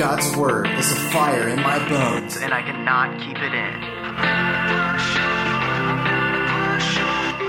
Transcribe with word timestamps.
God's 0.00 0.34
word 0.34 0.66
is 0.66 0.90
a 0.92 0.96
fire 1.10 1.46
in 1.46 1.60
my 1.60 1.78
bones. 1.86 2.38
and 2.38 2.54
I 2.54 2.62
cannot 2.62 3.20
keep 3.20 3.36
it 3.36 3.52
in. 3.52 3.80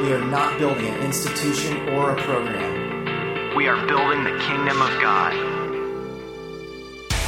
We 0.05 0.11
are 0.11 0.25
not 0.29 0.59
building 0.59 0.85
an 0.85 1.01
institution 1.01 1.77
or 1.93 2.11
a 2.11 2.21
program. 2.21 3.55
We 3.55 3.69
are 3.69 3.87
building 3.87 4.25
the 4.25 4.37
kingdom 4.39 4.81
of 4.81 5.01
God. 5.01 5.31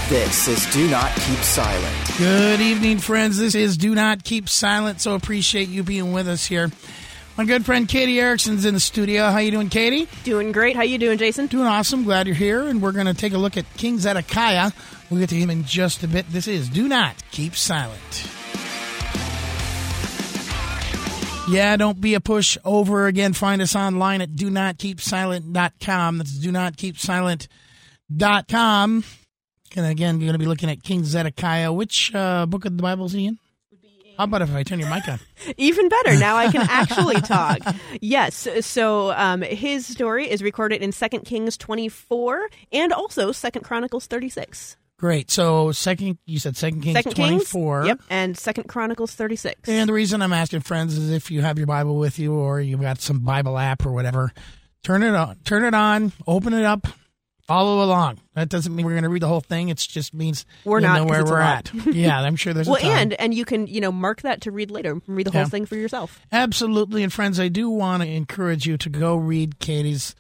This 0.09 0.49
is 0.49 0.65
Do 0.74 0.90
Not 0.90 1.15
Keep 1.15 1.40
Silent. 1.40 2.17
Good 2.17 2.60
evening, 2.60 2.97
friends. 2.97 3.37
This 3.37 3.55
is 3.55 3.78
Do 3.78 3.96
Not 3.96 4.26
Keep 4.26 4.49
Silent. 4.49 4.99
So 4.99 5.15
appreciate 5.15 5.69
you 5.69 5.83
being 5.83 6.12
with 6.12 6.28
us 6.28 6.46
here. 6.46 6.69
My 7.35 7.46
good 7.46 7.65
friend 7.65 7.87
Katie 7.87 8.19
Erickson's 8.19 8.63
in 8.63 8.76
the 8.76 8.79
studio. 8.79 9.31
How 9.31 9.40
you 9.40 9.49
doing, 9.49 9.69
Katie? 9.69 10.08
Doing 10.24 10.51
great. 10.51 10.76
How 10.76 10.83
you 10.83 10.99
doing, 10.99 11.17
Jason? 11.17 11.47
Doing 11.47 11.65
awesome. 11.65 12.03
Glad 12.03 12.28
you're 12.28 12.35
here. 12.35 12.67
And 12.67 12.79
we're 12.79 12.92
going 12.92 13.08
to 13.08 13.13
take 13.15 13.33
a 13.33 13.40
look 13.40 13.58
at 13.58 13.65
King 13.76 13.97
Zedekiah. 13.97 14.71
We'll 15.14 15.20
get 15.20 15.30
to 15.30 15.36
him 15.36 15.52
in 15.52 15.64
just 15.64 16.02
a 16.02 16.08
bit. 16.08 16.27
This 16.32 16.48
is 16.48 16.67
Do 16.70 16.88
Not 16.88 17.16
Keep 17.30 17.55
Silent. 17.55 18.27
Yeah, 21.48 21.77
don't 21.77 22.02
be 22.02 22.16
a 22.16 22.20
pushover. 22.20 23.08
again. 23.08 23.34
Find 23.34 23.62
us 23.62 23.76
online 23.76 24.21
at 24.21 24.35
do 24.35 24.49
not 24.49 24.80
keep 24.80 24.99
silent.com. 24.99 26.18
That's 26.18 26.40
do 26.40 26.52
not 26.52 26.77
keep 26.77 26.98
silent.com. 26.98 27.52
And 29.76 29.85
again, 29.85 30.20
you're 30.20 30.26
going 30.26 30.34
to 30.34 30.40
be 30.40 30.48
looking 30.48 30.71
at 30.71 30.81
King 30.81 31.04
Zedekiah. 31.04 31.71
Which 31.71 32.12
uh, 32.16 32.48
book 32.48 32.66
of 32.66 32.76
the 32.76 32.82
Bible 32.82 33.05
is 33.05 33.12
he 33.12 33.27
in? 33.27 33.38
How 34.18 34.23
about 34.23 34.41
if 34.41 34.52
I 34.52 34.63
turn 34.63 34.80
your 34.80 34.90
mic 34.90 35.07
on? 35.07 35.20
Even 35.57 35.90
better. 35.90 36.18
Now 36.18 36.38
I 36.38 36.52
can 36.52 36.62
actually 36.68 37.21
talk. 37.21 37.59
Yes. 38.02 38.48
So 38.62 39.12
um, 39.12 39.43
his 39.43 39.85
story 39.85 40.27
is 40.27 40.41
recorded 40.41 40.82
in 40.82 40.91
Second 40.91 41.26
Kings 41.26 41.55
24 41.55 42.49
and 42.71 42.91
also 42.91 43.32
Second 43.32 43.62
Chronicles 43.62 44.07
36. 44.07 44.76
Great. 45.03 45.30
So 45.30 45.73
second, 45.73 46.17
you 46.25 46.39
said 46.39 46.55
Second 46.55 46.80
Kings 46.80 46.95
Second 46.95 47.16
24. 47.16 47.88
Yep. 47.88 48.02
And 48.09 48.38
Second 48.38 48.70
Chronicles 48.70 49.13
36. 49.13 49.68
And 49.68 49.90
the 49.90 49.91
reason 49.91 50.21
I'm 50.21 50.32
asking 50.32 50.62
friends 50.62 50.98
is 50.98 51.12
if 51.12 51.29
you 51.29 51.41
have 51.41 51.57
your 51.57 51.68
Bible 51.68 51.98
with 51.98 52.20
you 52.20 52.35
or 52.35 52.62
you've 52.62 52.79
got 52.79 53.01
some 53.01 53.20
Bible 53.20 53.57
app 53.57 53.85
or 53.85 53.91
whatever, 53.91 54.31
turn 54.81 55.04
it 55.04 55.13
on, 55.13 55.35
turn 55.43 55.65
it 55.65 55.74
on, 55.74 56.13
open 56.26 56.54
it 56.54 56.63
up, 56.63 56.87
follow 57.41 57.84
along. 57.84 58.21
That 58.35 58.48
doesn't 58.48 58.74
mean 58.74 58.85
we're 58.85 58.93
going 58.93 59.04
to 59.04 59.09
read 59.09 59.24
the 59.24 59.27
whole 59.27 59.41
thing. 59.41 59.68
It 59.68 59.77
just 59.77 60.13
means 60.13 60.46
We're 60.63 60.79
not, 60.79 61.01
know 61.01 61.05
where 61.05 61.26
we're 61.26 61.41
at. 61.41 61.70
Yeah, 61.85 62.21
I'm 62.21 62.37
sure 62.37 62.54
there's 62.54 62.70
well, 62.70 62.77
and 62.81 63.12
and 63.15 63.34
you 63.34 63.43
can 63.43 63.68
you 63.68 63.81
know 63.81 63.91
mark 63.91 64.22
that 64.22 64.40
to 64.44 64.52
read 64.52 64.72
later. 64.72 65.02
Read 65.06 65.28
the 65.28 65.31
whole 65.31 65.50
thing 65.50 65.66
for 65.66 65.76
yourself. 65.76 66.22
Absolutely. 66.31 67.04
And 67.04 67.12
friends, 67.12 67.42
I 67.42 67.50
do 67.50 67.70
want 67.70 68.04
to 68.04 68.09
encourage 68.09 68.66
you 68.66 68.78
to 68.78 68.88
go 68.90 69.18
read 69.18 69.59
Katie's. 69.59 70.16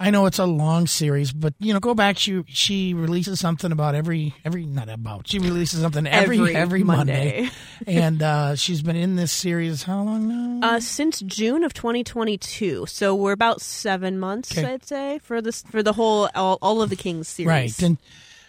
I 0.00 0.10
know 0.10 0.26
it's 0.26 0.38
a 0.38 0.46
long 0.46 0.86
series, 0.86 1.32
but 1.32 1.54
you 1.58 1.72
know, 1.72 1.80
go 1.80 1.92
back. 1.92 2.18
She 2.18 2.44
she 2.46 2.94
releases 2.94 3.40
something 3.40 3.72
about 3.72 3.94
every 3.96 4.32
every 4.44 4.64
not 4.64 4.88
about. 4.88 5.26
She 5.26 5.40
releases 5.40 5.80
something 5.80 6.06
every 6.06 6.38
every, 6.38 6.54
Every 6.54 6.84
Monday, 6.84 7.42
Monday. 7.42 7.50
and 7.86 8.22
uh, 8.22 8.54
she's 8.54 8.80
been 8.80 8.94
in 8.96 9.16
this 9.16 9.32
series 9.32 9.82
how 9.82 10.02
long 10.02 10.60
now? 10.60 10.68
Uh, 10.68 10.80
since 10.80 11.20
June 11.20 11.64
of 11.64 11.74
2022, 11.74 12.86
so 12.86 13.14
we're 13.14 13.32
about 13.32 13.60
seven 13.60 14.18
months, 14.20 14.56
Okay. 14.56 14.74
I'd 14.74 14.86
say, 14.86 15.18
for 15.18 15.42
this 15.42 15.62
for 15.62 15.82
the 15.82 15.92
whole 15.94 16.28
all, 16.34 16.58
all 16.62 16.80
of 16.80 16.90
the 16.90 16.96
Kings 16.96 17.26
series. 17.26 17.48
Right. 17.48 17.82
And 17.82 17.98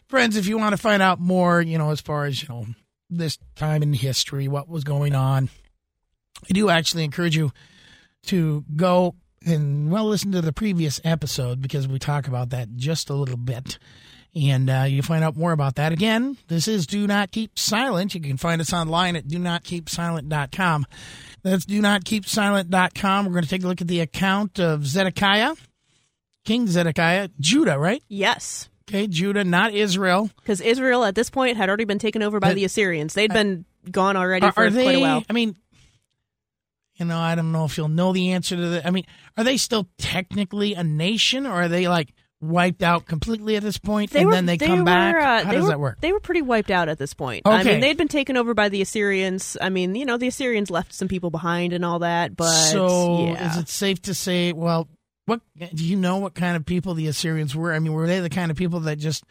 friends, 0.07 0.37
if 0.37 0.45
you 0.45 0.57
want 0.59 0.73
to 0.73 0.77
find 0.81 1.01
out 1.01 1.19
more, 1.19 1.61
you 1.61 1.77
know, 1.79 1.89
as 1.89 1.99
far 1.99 2.25
as, 2.25 2.41
you 2.43 2.49
know, 2.49 2.67
this 3.09 3.39
time 3.55 3.81
in 3.81 3.93
history, 3.93 4.47
what 4.47 4.69
was 4.69 4.83
going 4.83 5.15
on, 5.15 5.49
I 6.47 6.53
do 6.53 6.69
actually 6.69 7.05
encourage 7.05 7.35
you 7.35 7.51
to 8.27 8.63
go 8.75 9.15
and, 9.45 9.89
well, 9.91 10.05
listen 10.07 10.31
to 10.33 10.41
the 10.41 10.53
previous 10.53 10.99
episode 11.03 11.61
because 11.61 11.87
we 11.87 11.99
talk 11.99 12.27
about 12.27 12.49
that 12.49 12.75
just 12.75 13.09
a 13.09 13.13
little 13.13 13.37
bit. 13.37 13.77
And 14.35 14.69
uh, 14.69 14.85
you 14.87 15.01
find 15.01 15.23
out 15.23 15.35
more 15.35 15.51
about 15.51 15.75
that. 15.75 15.91
Again, 15.91 16.37
this 16.49 16.67
is 16.67 16.85
Do 16.85 17.07
Not 17.07 17.31
Keep 17.31 17.57
Silent. 17.57 18.13
You 18.13 18.21
can 18.21 18.37
find 18.37 18.61
us 18.61 18.71
online 18.71 19.15
at 19.15 19.27
do 19.27 19.39
not 19.39 19.63
keep 19.63 19.89
silent.com. 19.89 20.85
That's 21.41 21.65
do 21.65 21.81
not 21.81 22.05
keep 22.05 22.27
silent.com. 22.27 23.25
We're 23.25 23.31
going 23.31 23.43
to 23.43 23.49
take 23.49 23.63
a 23.63 23.67
look 23.67 23.81
at 23.81 23.87
the 23.87 24.01
account 24.01 24.59
of 24.59 24.85
Zedekiah, 24.85 25.55
King 26.45 26.67
Zedekiah, 26.67 27.29
Judah, 27.39 27.79
right? 27.79 28.03
Yes. 28.07 28.69
Okay, 28.87 29.07
Judah, 29.07 29.43
not 29.43 29.73
Israel. 29.73 30.29
Because 30.41 30.61
Israel 30.61 31.03
at 31.05 31.15
this 31.15 31.29
point 31.29 31.57
had 31.57 31.67
already 31.69 31.85
been 31.85 31.99
taken 31.99 32.21
over 32.21 32.39
by 32.39 32.49
But- 32.49 32.55
the 32.55 32.65
Assyrians. 32.65 33.13
They'd 33.15 33.33
been 33.33 33.65
gone 33.89 34.15
already 34.15 34.45
Are, 34.47 34.51
for 34.51 34.65
are 34.65 34.69
they? 34.69 34.83
quite 34.83 34.95
a 34.95 34.99
while. 34.99 35.23
I 35.29 35.33
mean, 35.33 35.55
you 36.99 37.05
know, 37.05 37.17
I 37.19 37.35
don't 37.35 37.51
know 37.51 37.65
if 37.65 37.77
you'll 37.77 37.87
know 37.87 38.11
the 38.13 38.31
answer 38.31 38.55
to 38.55 38.69
that. 38.69 38.85
I 38.85 38.91
mean, 38.91 39.05
are 39.37 39.43
they 39.43 39.57
still 39.57 39.87
technically 39.97 40.73
a 40.73 40.83
nation, 40.83 41.45
or 41.45 41.51
are 41.53 41.67
they 41.67 41.87
like 41.87 42.13
wiped 42.41 42.83
out 42.83 43.05
completely 43.05 43.55
at 43.55 43.63
this 43.63 43.77
point? 43.77 44.11
point, 44.11 44.23
and 44.25 44.33
then 44.33 44.45
they, 44.45 44.57
come 44.57 44.79
were, 44.79 44.85
back? 44.85 45.15
uh, 45.15 45.45
How 45.45 45.51
they 45.51 45.55
does 45.57 45.63
were- 45.63 45.69
that 45.69 45.79
work? 45.79 46.01
They 46.01 46.11
were 46.11 46.19
pretty 46.19 46.41
wiped 46.41 46.71
out 46.71 46.89
at 46.89 46.97
this 46.97 47.13
point. 47.13 47.45
Okay. 47.45 47.55
I 47.55 47.63
mean, 47.63 47.79
they'd 47.79 47.97
been 47.97 48.07
taken 48.07 48.37
over 48.37 48.53
by 48.53 48.69
the 48.69 48.81
Assyrians. 48.81 49.57
I 49.61 49.69
mean, 49.69 49.95
you 49.95 50.05
know, 50.05 50.17
the 50.17 50.27
Assyrians 50.27 50.69
left 50.69 50.93
some 50.93 51.07
people 51.07 51.29
behind 51.31 51.73
and 51.73 51.83
all 51.85 51.99
that, 51.99 52.35
but 52.35 52.51
so, 52.51 53.25
yeah. 53.27 53.51
is 53.51 53.57
it 53.57 53.69
safe 53.69 54.01
to 54.03 54.13
say? 54.13 54.53
Well, 54.53 54.87
what 55.25 55.41
do 55.73 55.85
you 55.85 55.95
know? 55.95 56.17
What 56.17 56.33
kind 56.33 56.55
of 56.55 56.65
people 56.65 56.95
the 56.95 57.07
Assyrians 57.07 57.55
were? 57.55 57.73
I 57.73 57.79
mean, 57.79 57.93
were 57.93 58.07
they 58.07 58.19
the 58.19 58.29
kind 58.29 58.51
of 58.51 58.57
people 58.57 58.81
that 58.81 58.97
just, 58.97 59.23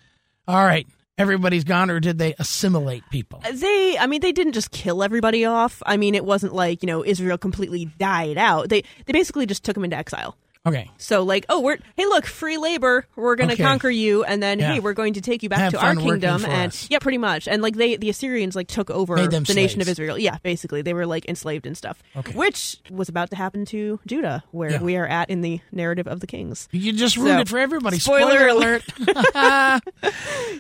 all 0.47 0.65
right, 0.65 0.87
everybody's 1.19 1.65
gone, 1.65 1.91
or 1.91 2.01
did 2.01 2.19
they 2.19 2.35
assimilate 2.39 3.03
people? 3.11 3.43
Uh, 3.45 3.53
they 3.53 3.99
I 3.99 4.07
mean 4.07 4.21
they 4.21 4.33
didn't 4.33 4.53
just 4.53 4.71
kill 4.71 5.03
everybody 5.03 5.45
off. 5.45 5.83
I 5.85 5.97
mean 5.97 6.15
it 6.15 6.25
wasn't 6.25 6.55
like, 6.55 6.83
you 6.83 6.87
know, 6.87 7.05
Israel 7.05 7.39
completely 7.39 7.87
died 7.99 8.39
out. 8.39 8.69
They 8.69 8.83
they 9.07 9.13
basically 9.13 9.47
just 9.47 9.65
took 9.65 9.75
them 9.75 9.85
into 9.85 9.97
exile. 9.97 10.37
Okay, 10.69 10.91
So 10.99 11.23
like, 11.23 11.45
oh, 11.49 11.61
we're 11.61 11.79
hey, 11.97 12.07
look, 12.07 12.25
free 12.27 12.57
labor. 12.59 13.07
We're 13.17 13.37
going 13.37 13.49
to 13.49 13.55
Okay. 13.55 13.63
conquer 13.63 13.91
you, 13.91 14.25
and 14.25 14.43
then 14.43 14.59
Yeah. 14.59 14.75
hey, 14.75 14.81
we're 14.81 14.93
going 14.95 15.15
to 15.15 15.21
take 15.21 15.43
you 15.43 15.49
back 15.49 15.59
Have 15.59 15.73
to 15.73 15.81
our 15.85 15.95
kingdom. 15.95 16.45
And 16.45 16.69
us. 16.73 16.87
yeah, 16.91 16.99
pretty 16.99 17.19
much. 17.19 17.49
And 17.49 17.63
like 17.63 17.75
they, 17.77 17.97
the 17.97 18.11
Assyrians 18.11 18.55
like 18.57 18.69
took 18.69 18.91
over 18.91 19.17
the 19.17 19.41
nation 19.55 19.81
of. 19.81 19.89
Israel. 19.89 20.19
Yeah, 20.19 20.37
basically, 20.43 20.83
they 20.83 20.93
were 20.95 21.07
like 21.07 21.27
enslaved 21.29 21.67
and 21.67 21.77
stuff. 21.77 22.03
Okay. 22.17 22.33
Which 22.33 22.77
was 22.91 23.09
about 23.09 23.31
to 23.31 23.37
happen 23.37 23.65
to 23.67 23.99
Judah, 24.07 24.45
where 24.51 24.73
Yeah. 24.73 24.83
we 24.83 24.97
are 24.97 25.07
at 25.07 25.31
in 25.31 25.41
the 25.41 25.61
narrative 25.73 26.07
of 26.07 26.21
the 26.21 26.27
kings. 26.27 26.69
you 26.73 26.93
just 26.93 27.17
ruined 27.17 27.39
So, 27.39 27.41
it 27.43 27.49
for 27.49 27.59
everybody. 27.59 27.99
spoiler 27.99 28.49
alert! 28.49 28.83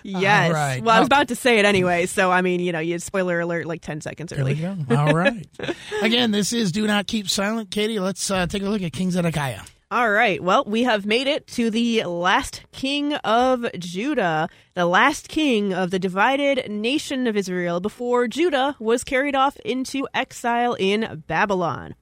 Yes. 0.02 0.52
right. 0.52 0.82
Well, 0.82 0.94
I 0.96 1.00
was 1.00 1.06
Okay. 1.06 1.16
about 1.16 1.28
to 1.28 1.36
say 1.36 1.58
it 1.58 1.64
anyway, 1.64 2.06
so 2.06 2.30
I 2.30 2.40
mean, 2.42 2.60
you 2.60 2.72
know, 2.72 2.78
you 2.78 2.98
spoiler 2.98 3.40
alert 3.40 3.66
like 3.66 3.82
ten 3.82 4.00
seconds 4.00 4.32
early. 4.32 4.54
go. 4.54 4.76
All 4.90 5.12
right. 5.12 5.46
Again, 6.02 6.30
this 6.30 6.52
is 6.52 6.72
Do 6.72 6.86
Not 6.86 7.06
Keep 7.06 7.28
Silent. 7.28 7.70
Katie, 7.70 7.98
let's 7.98 8.30
uh, 8.30 8.46
take 8.46 8.62
a 8.62 8.68
look 8.68 8.82
at 8.82 8.92
King 8.92 9.10
Zedekiah. 9.10 9.60
All 9.90 10.10
right. 10.10 10.42
Well, 10.42 10.64
we 10.66 10.82
have 10.82 11.06
made 11.06 11.26
it 11.26 11.46
to 11.46 11.70
the 11.70 12.04
last 12.04 12.62
king 12.72 13.14
of 13.14 13.64
Judah, 13.78 14.50
the 14.74 14.84
last 14.84 15.30
king 15.30 15.72
of 15.72 15.90
the 15.90 15.98
divided 15.98 16.70
nation 16.70 17.26
of 17.26 17.38
Israel 17.38 17.80
before 17.80 18.28
Judah 18.28 18.76
was 18.78 19.02
carried 19.02 19.34
off 19.34 19.56
into 19.64 20.06
exile 20.12 20.74
in 20.74 21.24
Babylon. 21.26 21.94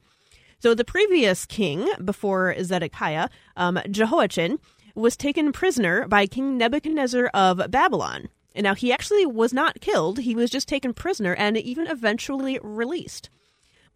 So 0.59 0.75
the 0.75 0.85
previous 0.85 1.47
king 1.47 1.89
before 2.05 2.57
Zedekiah, 2.61 3.29
um, 3.57 3.79
Jehoiachin, 3.89 4.59
was 4.97 5.17
taken 5.17 5.53
prisoner 5.53 6.09
by 6.09 6.27
King 6.27 6.59
Nebuchadnezzar 6.59 7.27
of 7.33 7.71
Babylon. 7.71 8.31
And 8.57 8.65
now 8.65 8.75
he 8.75 8.93
actually 8.93 9.27
was 9.27 9.53
not 9.53 9.81
killed, 9.81 10.19
he 10.19 10.35
was 10.35 10.51
just 10.51 10.67
taken 10.67 10.93
prisoner 10.93 11.37
and 11.37 11.57
even 11.57 11.87
eventually 11.87 12.59
released. 12.65 13.31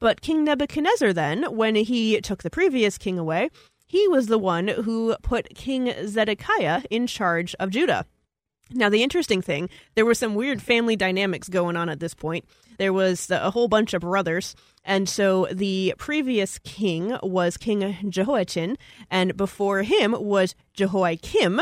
But 0.01 0.23
King 0.23 0.45
Nebuchadnezzar, 0.45 1.13
then, 1.13 1.43
when 1.55 1.75
he 1.75 2.21
took 2.23 2.43
the 2.43 2.49
previous 2.51 2.97
king 2.97 3.19
away, 3.19 3.51
he 3.91 4.07
was 4.07 4.29
the 4.29 4.39
one 4.39 4.69
who 4.69 5.17
put 5.21 5.53
King 5.57 5.93
Zedekiah 6.07 6.83
in 6.91 7.09
charge 7.09 7.57
of 7.59 7.71
Judah. 7.71 8.07
Now, 8.73 8.89
the 8.89 9.03
interesting 9.03 9.43
thing, 9.43 9.69
there 9.97 10.07
were 10.07 10.15
some 10.15 10.37
weird 10.37 10.63
family 10.63 10.95
dynamics 10.95 11.49
going 11.49 11.75
on 11.75 11.89
at 11.89 11.99
this 11.99 12.15
point. 12.15 12.45
There 12.79 12.93
was 12.93 13.29
a 13.33 13.51
whole 13.51 13.67
bunch 13.67 13.93
of 13.93 14.03
brothers, 14.03 14.55
and 14.85 15.09
so 15.09 15.49
the 15.51 15.93
previous 15.99 16.61
king 16.61 17.19
was 17.21 17.57
King 17.57 17.97
Jehoiachin, 18.09 18.79
and 19.11 19.37
before 19.37 19.83
him 19.83 20.15
was 20.17 20.55
Jehoiakim, 20.73 21.61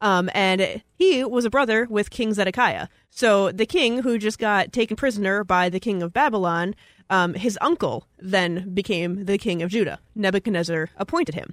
um, 0.00 0.30
and 0.32 0.82
he 0.94 1.24
was 1.24 1.44
a 1.44 1.50
brother 1.50 1.86
with 1.90 2.08
King 2.08 2.32
Zedekiah. 2.32 2.88
So 3.10 3.52
the 3.52 3.66
king 3.66 3.98
who 3.98 4.16
just 4.16 4.38
got 4.38 4.72
taken 4.72 4.96
prisoner 4.96 5.44
by 5.44 5.68
the 5.68 5.80
king 5.80 6.02
of 6.02 6.14
Babylon, 6.14 6.74
um, 7.10 7.34
his 7.34 7.58
uncle 7.60 8.08
then 8.18 8.72
became 8.72 9.26
the 9.26 9.36
king 9.36 9.60
of 9.60 9.70
Judah. 9.70 9.98
Nebuchadnezzar 10.14 10.88
appointed 10.96 11.34
him. 11.34 11.52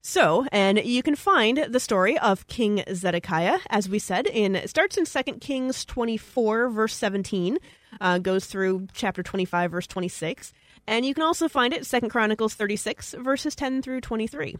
So, 0.00 0.46
and 0.52 0.78
you 0.78 1.02
can 1.02 1.16
find 1.16 1.66
the 1.68 1.80
story 1.80 2.18
of 2.18 2.46
King 2.46 2.84
Zedekiah, 2.92 3.58
as 3.68 3.88
we 3.88 3.98
said, 3.98 4.26
in 4.26 4.54
it 4.54 4.70
starts 4.70 4.96
in 4.96 5.04
2 5.04 5.34
Kings 5.34 5.84
24, 5.84 6.70
verse 6.70 6.94
17, 6.94 7.58
uh, 8.00 8.18
goes 8.18 8.46
through 8.46 8.86
chapter 8.94 9.22
25, 9.22 9.72
verse 9.72 9.86
26, 9.86 10.52
and 10.86 11.04
you 11.04 11.14
can 11.14 11.24
also 11.24 11.48
find 11.48 11.74
it 11.74 11.84
2 11.84 12.08
Chronicles 12.08 12.54
36, 12.54 13.16
verses 13.18 13.54
10 13.56 13.82
through 13.82 14.00
23. 14.00 14.56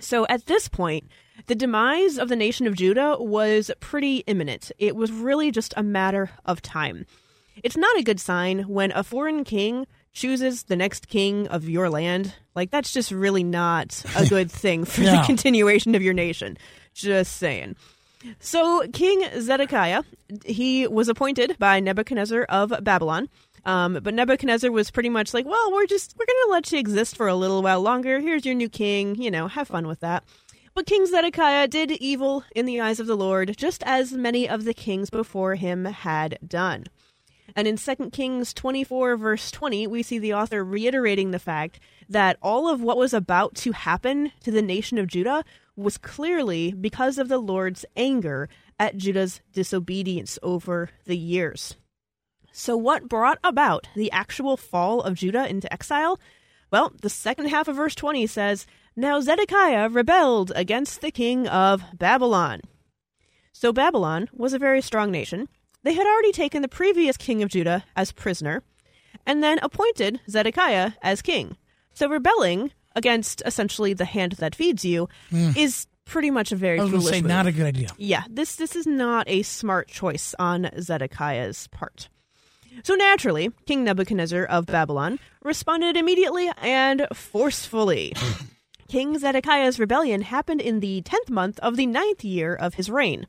So 0.00 0.26
at 0.28 0.46
this 0.46 0.68
point, 0.68 1.04
the 1.46 1.54
demise 1.54 2.18
of 2.18 2.28
the 2.28 2.36
nation 2.36 2.66
of 2.66 2.76
Judah 2.76 3.16
was 3.18 3.70
pretty 3.80 4.18
imminent. 4.28 4.70
It 4.78 4.94
was 4.94 5.10
really 5.10 5.50
just 5.50 5.74
a 5.76 5.82
matter 5.82 6.30
of 6.44 6.62
time. 6.62 7.06
It's 7.64 7.76
not 7.76 7.98
a 7.98 8.04
good 8.04 8.20
sign 8.20 8.60
when 8.62 8.92
a 8.92 9.02
foreign 9.02 9.42
king 9.42 9.86
chooses 10.18 10.64
the 10.64 10.76
next 10.76 11.08
king 11.08 11.46
of 11.48 11.68
your 11.68 11.88
land. 11.88 12.34
Like, 12.56 12.70
that's 12.70 12.92
just 12.92 13.10
really 13.12 13.44
not 13.44 14.02
a 14.16 14.26
good 14.28 14.50
thing 14.50 14.84
for 14.84 15.02
No. 15.02 15.12
the 15.16 15.22
continuation 15.22 15.94
of 15.94 16.02
your 16.02 16.14
nation. 16.14 16.58
Just 16.92 17.36
saying. 17.36 17.76
So 18.40 18.82
King 18.92 19.22
Zedekiah, 19.40 20.02
he 20.44 20.88
was 20.88 21.08
appointed 21.08 21.56
by 21.60 21.78
Nebuchadnezzar 21.78 22.42
of 22.48 22.72
Babylon. 22.82 23.28
Um, 23.64 24.00
but 24.02 24.12
Nebuchadnezzar 24.14 24.72
was 24.72 24.90
pretty 24.90 25.08
much 25.08 25.32
like, 25.32 25.46
well, 25.46 25.72
we're 25.72 25.86
just 25.86 26.16
we're 26.18 26.26
gonna 26.26 26.52
let 26.52 26.72
you 26.72 26.78
exist 26.80 27.16
for 27.16 27.28
a 27.28 27.34
little 27.36 27.62
while 27.62 27.80
longer. 27.80 28.18
Here's 28.18 28.44
your 28.44 28.54
new 28.56 28.68
king. 28.68 29.14
You 29.22 29.30
know, 29.30 29.46
have 29.46 29.68
fun 29.68 29.86
with 29.86 30.00
that. 30.00 30.24
But 30.74 30.86
King 30.86 31.06
Zedekiah 31.06 31.68
did 31.68 31.90
evil 31.92 32.44
in 32.56 32.66
the 32.66 32.80
eyes 32.80 32.98
of 32.98 33.06
the 33.06 33.16
Lord, 33.16 33.56
just 33.56 33.82
as 33.84 34.12
many 34.12 34.48
of 34.48 34.64
the 34.64 34.74
kings 34.74 35.10
before 35.10 35.54
him 35.54 35.84
had 35.84 36.38
done. 36.46 36.84
And 37.56 37.66
in 37.66 37.76
2 37.76 38.10
Kings 38.10 38.52
24, 38.52 39.16
verse 39.16 39.50
20, 39.50 39.86
we 39.86 40.02
see 40.02 40.18
the 40.18 40.34
author 40.34 40.64
reiterating 40.64 41.30
the 41.30 41.38
fact 41.38 41.80
that 42.08 42.36
all 42.42 42.68
of 42.68 42.82
what 42.82 42.98
was 42.98 43.14
about 43.14 43.54
to 43.56 43.72
happen 43.72 44.32
to 44.42 44.50
the 44.50 44.62
nation 44.62 44.98
of 44.98 45.06
Judah 45.06 45.44
was 45.76 45.98
clearly 45.98 46.72
because 46.72 47.18
of 47.18 47.28
the 47.28 47.38
Lord's 47.38 47.84
anger 47.96 48.48
at 48.78 48.96
Judah's 48.96 49.40
disobedience 49.52 50.38
over 50.42 50.90
the 51.04 51.16
years. 51.16 51.76
So, 52.52 52.76
what 52.76 53.08
brought 53.08 53.38
about 53.44 53.86
the 53.94 54.10
actual 54.10 54.56
fall 54.56 55.00
of 55.00 55.14
Judah 55.14 55.48
into 55.48 55.72
exile? 55.72 56.18
Well, 56.70 56.92
the 57.00 57.10
second 57.10 57.46
half 57.46 57.68
of 57.68 57.76
verse 57.76 57.94
20 57.94 58.26
says, 58.26 58.66
Now 58.96 59.20
Zedekiah 59.20 59.88
rebelled 59.88 60.52
against 60.54 61.00
the 61.00 61.10
king 61.10 61.46
of 61.46 61.84
Babylon. 61.94 62.60
So, 63.52 63.72
Babylon 63.72 64.28
was 64.32 64.52
a 64.52 64.58
very 64.58 64.82
strong 64.82 65.10
nation. 65.10 65.48
They 65.84 65.94
had 65.94 66.06
already 66.06 66.32
taken 66.32 66.62
the 66.62 66.68
previous 66.68 67.16
king 67.16 67.42
of 67.42 67.48
Judah 67.48 67.84
as 67.96 68.12
prisoner 68.12 68.62
and 69.26 69.42
then 69.42 69.58
appointed 69.62 70.20
Zedekiah 70.28 70.92
as 71.02 71.22
king. 71.22 71.56
So, 71.94 72.08
rebelling 72.08 72.72
against 72.96 73.42
essentially 73.46 73.92
the 73.94 74.04
hand 74.04 74.32
that 74.32 74.54
feeds 74.54 74.84
you 74.84 75.08
is 75.30 75.86
pretty 76.04 76.30
much 76.30 76.52
a 76.52 76.56
very 76.56 76.78
Hmm. 76.78 76.82
I 76.82 76.84
was 76.84 76.92
foolish 76.92 77.14
say, 77.14 77.20
move. 77.22 77.28
not 77.28 77.46
a 77.46 77.52
good 77.52 77.66
idea. 77.66 77.88
Yeah, 77.98 78.24
this 78.28 78.56
this 78.56 78.74
is 78.74 78.86
not 78.86 79.28
a 79.28 79.42
smart 79.42 79.88
choice 79.88 80.34
on 80.38 80.70
Zedekiah's 80.80 81.68
part. 81.68 82.08
So 82.84 82.94
naturally, 82.94 83.50
King 83.66 83.84
Nebuchadnezzar 83.84 84.44
of 84.44 84.66
Babylon 84.66 85.18
responded 85.42 85.96
immediately 85.96 86.48
and 86.62 87.06
forcefully. 87.12 88.14
King 88.88 89.18
Zedekiah's 89.18 89.78
rebellion 89.78 90.22
happened 90.22 90.60
in 90.60 90.80
the 90.80 91.02
tenth 91.02 91.28
month 91.28 91.58
of 91.60 91.76
the 91.76 91.86
ninth 91.86 92.24
year 92.24 92.54
of 92.54 92.74
his 92.74 92.90
reign. 92.90 93.26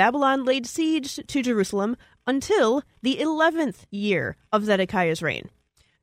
Babylon 0.00 0.46
laid 0.46 0.64
siege 0.64 1.20
to 1.26 1.42
Jerusalem 1.42 1.94
until 2.26 2.82
the 3.02 3.20
eleventh 3.20 3.86
year 3.90 4.38
of 4.50 4.64
Zedekiah's 4.64 5.20
reign. 5.20 5.50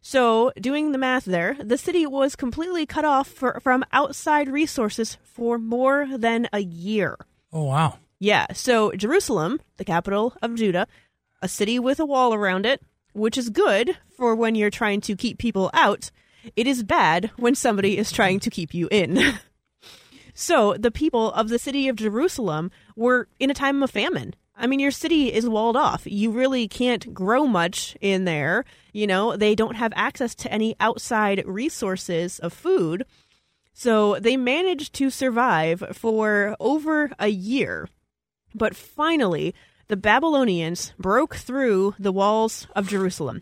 So, 0.01 0.51
doing 0.61 0.91
the 0.91 0.99
math 0.99 1.25
there, 1.25 1.57
the 1.59 1.79
city 1.79 2.05
was 2.05 2.35
completely 2.35 2.85
cut 2.85 3.05
off 3.05 3.27
for, 3.27 3.59
from 3.59 3.83
outside 3.91 4.49
resources 4.49 5.17
for 5.23 5.57
more 5.57 6.07
than 6.15 6.47
a 6.53 6.59
year. 6.59 7.17
Oh, 7.51 7.63
wow. 7.63 7.97
Yeah, 8.19 8.45
so 8.53 8.91
Jerusalem, 8.91 9.61
the 9.77 9.83
capital 9.83 10.35
of 10.43 10.53
Judah, 10.53 10.85
a 11.41 11.47
city 11.47 11.79
with 11.79 11.99
a 11.99 12.05
wall 12.05 12.35
around 12.35 12.67
it, 12.67 12.83
which 13.13 13.35
is 13.35 13.49
good 13.49 13.97
for 14.15 14.35
when 14.35 14.53
you're 14.53 14.69
trying 14.69 15.01
to 15.01 15.15
keep 15.15 15.39
people 15.39 15.71
out. 15.73 16.11
It 16.55 16.67
is 16.67 16.83
bad 16.83 17.31
when 17.37 17.55
somebody 17.55 17.97
is 17.97 18.11
trying 18.11 18.41
to 18.41 18.51
keep 18.51 18.75
you 18.75 18.87
in. 18.91 19.17
so 20.39 20.75
the 20.77 20.91
people 20.91 21.31
of 21.31 21.49
the 21.49 21.57
city 21.57 21.87
of 21.87 21.95
Jerusalem 21.95 22.69
were 22.95 23.27
in 23.39 23.49
a 23.49 23.55
time 23.55 23.81
of 23.81 23.89
famine. 23.89 24.35
I 24.55 24.67
mean, 24.67 24.79
your 24.79 24.91
city 24.91 25.33
is 25.33 25.49
walled 25.49 25.75
off. 25.75 26.03
You 26.05 26.29
really 26.29 26.67
can't 26.67 27.11
grow 27.11 27.47
much 27.47 27.97
in 28.01 28.25
there. 28.25 28.63
You 28.93 29.07
know, 29.07 29.35
they 29.35 29.55
don't 29.55 29.77
have 29.77 29.91
access 29.95 30.35
to 30.35 30.51
any 30.53 30.75
outside 30.79 31.43
resources 31.47 32.37
of 32.37 32.53
food. 32.53 33.03
So 33.73 34.19
they 34.19 34.37
managed 34.37 34.93
to 34.93 35.09
survive 35.09 35.83
for 35.93 36.55
over 36.59 37.09
a 37.17 37.29
year. 37.29 37.89
But 38.53 38.75
finally, 38.75 39.55
the 39.87 39.97
Babylonians 39.97 40.93
broke 40.99 41.37
through 41.37 41.95
the 41.97 42.11
walls 42.11 42.67
of 42.75 42.87
Jerusalem. 42.87 43.41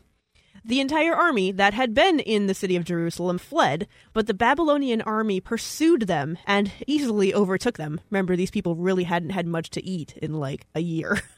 The 0.68 0.80
entire 0.80 1.14
army 1.14 1.52
that 1.52 1.76
had 1.76 1.94
been 1.94 2.20
in 2.20 2.48
the 2.48 2.56
city 2.56 2.76
of 2.76 2.86
Jerusalem 2.86 3.38
fled, 3.38 3.88
but 4.14 4.26
the 4.26 4.34
Babylonian 4.34 5.02
army 5.02 5.40
pursued 5.40 6.04
them 6.04 6.40
and 6.48 6.72
easily 6.88 7.36
overtook 7.36 7.78
them. 7.78 8.02
Remember, 8.10 8.36
these 8.36 8.50
people 8.50 8.76
really 8.76 9.04
hadn't 9.04 9.30
had 9.30 9.46
much 9.46 9.70
to 9.72 9.86
eat 9.86 10.18
in 10.18 10.34
like 10.34 10.66
a 10.74 10.82
year. 10.82 11.22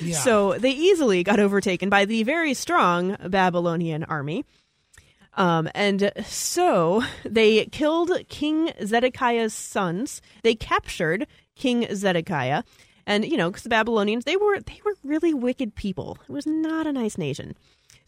Yeah. 0.00 0.18
So 0.18 0.56
they 0.56 0.70
easily 0.70 1.24
got 1.24 1.40
overtaken 1.40 1.90
by 1.90 2.04
the 2.04 2.22
very 2.22 2.54
strong 2.54 3.16
Babylonian 3.28 4.04
army. 4.04 4.44
Um, 5.34 5.68
and 5.74 6.12
so 6.24 7.02
they 7.24 7.66
killed 7.66 8.12
King 8.28 8.70
Zedekiah's 8.84 9.54
sons. 9.54 10.22
They 10.44 10.54
captured 10.54 11.26
King 11.56 11.92
Zedekiah, 11.92 12.62
and 13.04 13.24
you 13.24 13.36
know, 13.36 13.50
because 13.50 13.64
the 13.64 13.68
Babylonians 13.68 14.24
they 14.24 14.36
were 14.36 14.60
they 14.60 14.80
were 14.84 14.94
really 15.02 15.34
wicked 15.34 15.74
people. 15.74 16.18
It 16.28 16.32
was 16.32 16.46
not 16.46 16.86
a 16.86 16.92
nice 16.92 17.18
nation. 17.18 17.56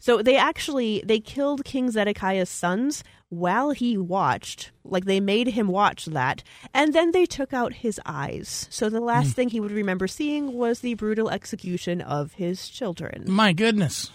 So 0.01 0.23
they 0.23 0.35
actually 0.35 1.03
they 1.05 1.19
killed 1.19 1.63
King 1.63 1.91
Zedekiah's 1.91 2.49
sons 2.49 3.03
while 3.29 3.69
he 3.69 3.97
watched. 3.97 4.71
Like 4.83 5.05
they 5.05 5.19
made 5.19 5.49
him 5.49 5.67
watch 5.67 6.05
that, 6.07 6.43
and 6.73 6.93
then 6.93 7.11
they 7.11 7.27
took 7.27 7.53
out 7.53 7.73
his 7.73 8.01
eyes. 8.03 8.67
So 8.71 8.89
the 8.89 8.99
last 8.99 9.35
thing 9.35 9.49
he 9.49 9.59
would 9.59 9.71
remember 9.71 10.07
seeing 10.07 10.53
was 10.53 10.79
the 10.79 10.95
brutal 10.95 11.29
execution 11.29 12.01
of 12.01 12.33
his 12.33 12.67
children. 12.67 13.25
My 13.27 13.53
goodness. 13.53 14.11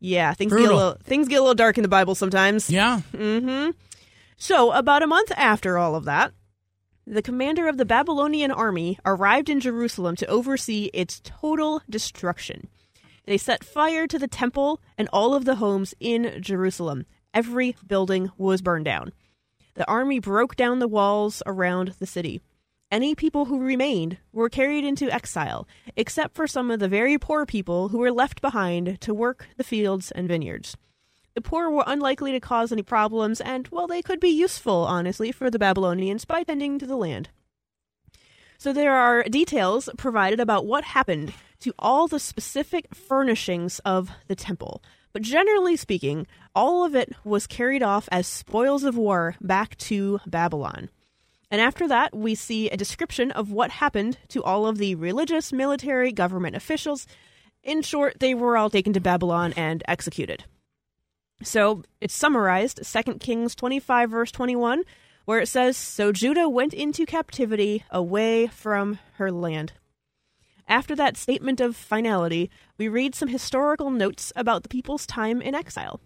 Yeah, 0.00 0.32
things 0.32 0.52
get 0.52 0.70
a 0.70 0.74
little, 0.74 0.96
things 1.04 1.28
get 1.28 1.36
a 1.36 1.42
little 1.42 1.54
dark 1.54 1.76
in 1.76 1.82
the 1.82 1.88
Bible 1.88 2.14
sometimes. 2.14 2.70
Yeah. 2.70 3.02
Mm-hmm. 3.12 3.70
So, 4.38 4.72
about 4.72 5.02
a 5.02 5.06
month 5.06 5.32
after 5.36 5.76
all 5.76 5.94
of 5.94 6.04
that, 6.04 6.32
the 7.06 7.22
commander 7.22 7.68
of 7.68 7.76
the 7.76 7.84
Babylonian 7.84 8.50
army 8.50 8.98
arrived 9.04 9.50
in 9.50 9.60
Jerusalem 9.60 10.16
to 10.16 10.26
oversee 10.26 10.90
its 10.94 11.20
total 11.22 11.82
destruction. 11.88 12.68
They 13.26 13.38
set 13.38 13.64
fire 13.64 14.06
to 14.06 14.18
the 14.18 14.28
temple 14.28 14.80
and 14.96 15.08
all 15.12 15.34
of 15.34 15.44
the 15.44 15.56
homes 15.56 15.94
in 15.98 16.40
Jerusalem. 16.40 17.06
Every 17.34 17.76
building 17.86 18.30
was 18.38 18.62
burned 18.62 18.84
down. 18.84 19.12
The 19.74 19.88
army 19.88 20.20
broke 20.20 20.56
down 20.56 20.78
the 20.78 20.88
walls 20.88 21.42
around 21.44 21.94
the 21.98 22.06
city. 22.06 22.40
Any 22.90 23.16
people 23.16 23.46
who 23.46 23.58
remained 23.58 24.18
were 24.32 24.48
carried 24.48 24.84
into 24.84 25.12
exile, 25.12 25.66
except 25.96 26.36
for 26.36 26.46
some 26.46 26.70
of 26.70 26.78
the 26.78 26.88
very 26.88 27.18
poor 27.18 27.44
people 27.44 27.88
who 27.88 27.98
were 27.98 28.12
left 28.12 28.40
behind 28.40 29.00
to 29.00 29.12
work 29.12 29.48
the 29.56 29.64
fields 29.64 30.12
and 30.12 30.28
vineyards. 30.28 30.76
The 31.34 31.40
poor 31.42 31.68
were 31.68 31.84
unlikely 31.86 32.32
to 32.32 32.40
cause 32.40 32.72
any 32.72 32.82
problems, 32.82 33.40
and, 33.40 33.68
well, 33.68 33.88
they 33.88 34.02
could 34.02 34.20
be 34.20 34.30
useful, 34.30 34.86
honestly, 34.86 35.32
for 35.32 35.50
the 35.50 35.58
Babylonians 35.58 36.24
by 36.24 36.44
tending 36.44 36.78
to 36.78 36.86
the 36.86 36.96
land. 36.96 37.28
So 38.56 38.72
there 38.72 38.94
are 38.94 39.24
details 39.24 39.90
provided 39.98 40.40
about 40.40 40.64
what 40.64 40.84
happened 40.84 41.34
to 41.60 41.72
all 41.78 42.08
the 42.08 42.20
specific 42.20 42.94
furnishings 42.94 43.78
of 43.80 44.10
the 44.28 44.36
temple. 44.36 44.82
But 45.12 45.22
generally 45.22 45.76
speaking, 45.76 46.26
all 46.54 46.84
of 46.84 46.94
it 46.94 47.12
was 47.24 47.46
carried 47.46 47.82
off 47.82 48.08
as 48.12 48.26
spoils 48.26 48.84
of 48.84 48.96
war 48.96 49.36
back 49.40 49.76
to 49.78 50.20
Babylon. 50.26 50.90
And 51.50 51.60
after 51.60 51.86
that, 51.88 52.14
we 52.14 52.34
see 52.34 52.68
a 52.68 52.76
description 52.76 53.30
of 53.30 53.50
what 53.50 53.70
happened 53.70 54.18
to 54.28 54.42
all 54.42 54.66
of 54.66 54.78
the 54.78 54.94
religious, 54.94 55.52
military, 55.52 56.12
government 56.12 56.56
officials. 56.56 57.06
In 57.62 57.82
short, 57.82 58.20
they 58.20 58.34
were 58.34 58.56
all 58.56 58.68
taken 58.68 58.92
to 58.92 59.00
Babylon 59.00 59.54
and 59.56 59.82
executed. 59.86 60.44
So 61.42 61.82
it's 62.00 62.14
summarized, 62.14 62.80
2 62.84 63.14
Kings 63.14 63.54
25, 63.54 64.10
verse 64.10 64.32
21, 64.32 64.82
where 65.24 65.40
it 65.40 65.48
says 65.48 65.76
So 65.76 66.12
Judah 66.12 66.48
went 66.48 66.74
into 66.74 67.06
captivity 67.06 67.84
away 67.90 68.48
from 68.48 68.98
her 69.14 69.30
land. 69.30 69.72
After 70.68 70.96
that 70.96 71.16
statement 71.16 71.60
of 71.60 71.76
finality, 71.76 72.50
we 72.76 72.88
read 72.88 73.14
some 73.14 73.28
historical 73.28 73.90
notes 73.90 74.32
about 74.34 74.62
the 74.62 74.68
people's 74.68 75.06
time 75.06 75.40
in 75.40 75.54
exile. 75.54 76.00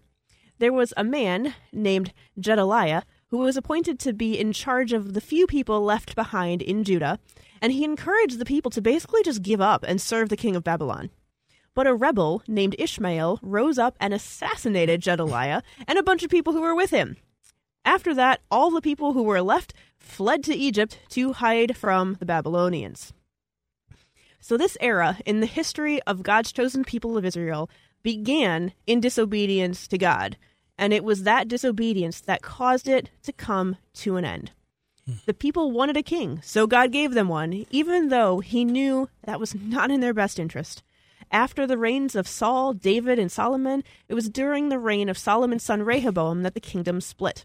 There 0.58 0.72
was 0.72 0.92
a 0.96 1.04
man 1.04 1.54
named 1.72 2.12
Gedaliah 2.38 3.04
who 3.28 3.38
was 3.38 3.56
appointed 3.56 3.98
to 4.00 4.12
be 4.12 4.38
in 4.38 4.52
charge 4.52 4.92
of 4.92 5.14
the 5.14 5.20
few 5.20 5.46
people 5.46 5.82
left 5.82 6.14
behind 6.14 6.60
in 6.60 6.84
Judah, 6.84 7.18
and 7.62 7.72
he 7.72 7.84
encouraged 7.84 8.38
the 8.38 8.44
people 8.44 8.70
to 8.72 8.82
basically 8.82 9.22
just 9.22 9.42
give 9.42 9.62
up 9.62 9.82
and 9.88 10.00
serve 10.00 10.28
the 10.28 10.36
king 10.36 10.54
of 10.54 10.64
Babylon. 10.64 11.08
But 11.72 11.86
a 11.86 11.94
rebel 11.94 12.42
named 12.46 12.76
Ishmael 12.78 13.38
rose 13.40 13.78
up 13.78 13.96
and 13.98 14.12
assassinated 14.12 15.00
Gedaliah 15.00 15.62
and 15.88 15.98
a 15.98 16.02
bunch 16.02 16.22
of 16.22 16.30
people 16.30 16.52
who 16.52 16.60
were 16.60 16.74
with 16.74 16.90
him. 16.90 17.16
After 17.84 18.12
that, 18.14 18.40
all 18.50 18.70
the 18.70 18.82
people 18.82 19.14
who 19.14 19.22
were 19.22 19.40
left 19.40 19.72
fled 19.96 20.44
to 20.44 20.54
Egypt 20.54 20.98
to 21.10 21.32
hide 21.32 21.76
from 21.76 22.16
the 22.18 22.26
Babylonians. 22.26 23.14
So, 24.40 24.56
this 24.56 24.76
era 24.80 25.18
in 25.26 25.40
the 25.40 25.46
history 25.46 26.02
of 26.02 26.22
God's 26.22 26.52
chosen 26.52 26.82
people 26.84 27.16
of 27.16 27.24
Israel 27.24 27.70
began 28.02 28.72
in 28.86 29.00
disobedience 29.00 29.86
to 29.88 29.98
God, 29.98 30.36
and 30.78 30.92
it 30.92 31.04
was 31.04 31.22
that 31.24 31.48
disobedience 31.48 32.20
that 32.22 32.42
caused 32.42 32.88
it 32.88 33.10
to 33.22 33.32
come 33.32 33.76
to 33.94 34.16
an 34.16 34.24
end. 34.24 34.52
Hmm. 35.06 35.14
The 35.26 35.34
people 35.34 35.72
wanted 35.72 35.96
a 35.96 36.02
king, 36.02 36.40
so 36.42 36.66
God 36.66 36.90
gave 36.90 37.12
them 37.12 37.28
one, 37.28 37.66
even 37.70 38.08
though 38.08 38.40
he 38.40 38.64
knew 38.64 39.08
that 39.24 39.40
was 39.40 39.54
not 39.54 39.90
in 39.90 40.00
their 40.00 40.14
best 40.14 40.38
interest. 40.38 40.82
After 41.30 41.66
the 41.66 41.78
reigns 41.78 42.16
of 42.16 42.26
Saul, 42.26 42.72
David, 42.72 43.18
and 43.18 43.30
Solomon, 43.30 43.84
it 44.08 44.14
was 44.14 44.28
during 44.28 44.68
the 44.68 44.80
reign 44.80 45.08
of 45.08 45.18
Solomon's 45.18 45.62
son 45.62 45.82
Rehoboam 45.82 46.42
that 46.42 46.54
the 46.54 46.60
kingdom 46.60 47.00
split. 47.00 47.44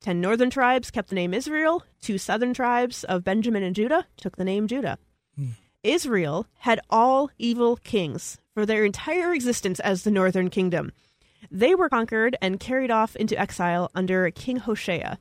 Ten 0.00 0.20
northern 0.20 0.50
tribes 0.50 0.90
kept 0.90 1.08
the 1.08 1.14
name 1.14 1.34
Israel, 1.34 1.82
two 2.00 2.18
southern 2.18 2.52
tribes 2.52 3.02
of 3.04 3.24
Benjamin 3.24 3.62
and 3.62 3.74
Judah 3.74 4.06
took 4.16 4.36
the 4.36 4.44
name 4.44 4.68
Judah. 4.68 4.98
Israel 5.84 6.46
had 6.60 6.80
all 6.90 7.30
evil 7.38 7.76
kings 7.76 8.38
for 8.54 8.66
their 8.66 8.84
entire 8.84 9.32
existence 9.32 9.78
as 9.80 10.02
the 10.02 10.10
northern 10.10 10.50
kingdom. 10.50 10.92
They 11.50 11.74
were 11.74 11.90
conquered 11.90 12.36
and 12.40 12.58
carried 12.58 12.90
off 12.90 13.14
into 13.14 13.38
exile 13.38 13.90
under 13.94 14.30
King 14.30 14.56
Hoshea. 14.56 15.18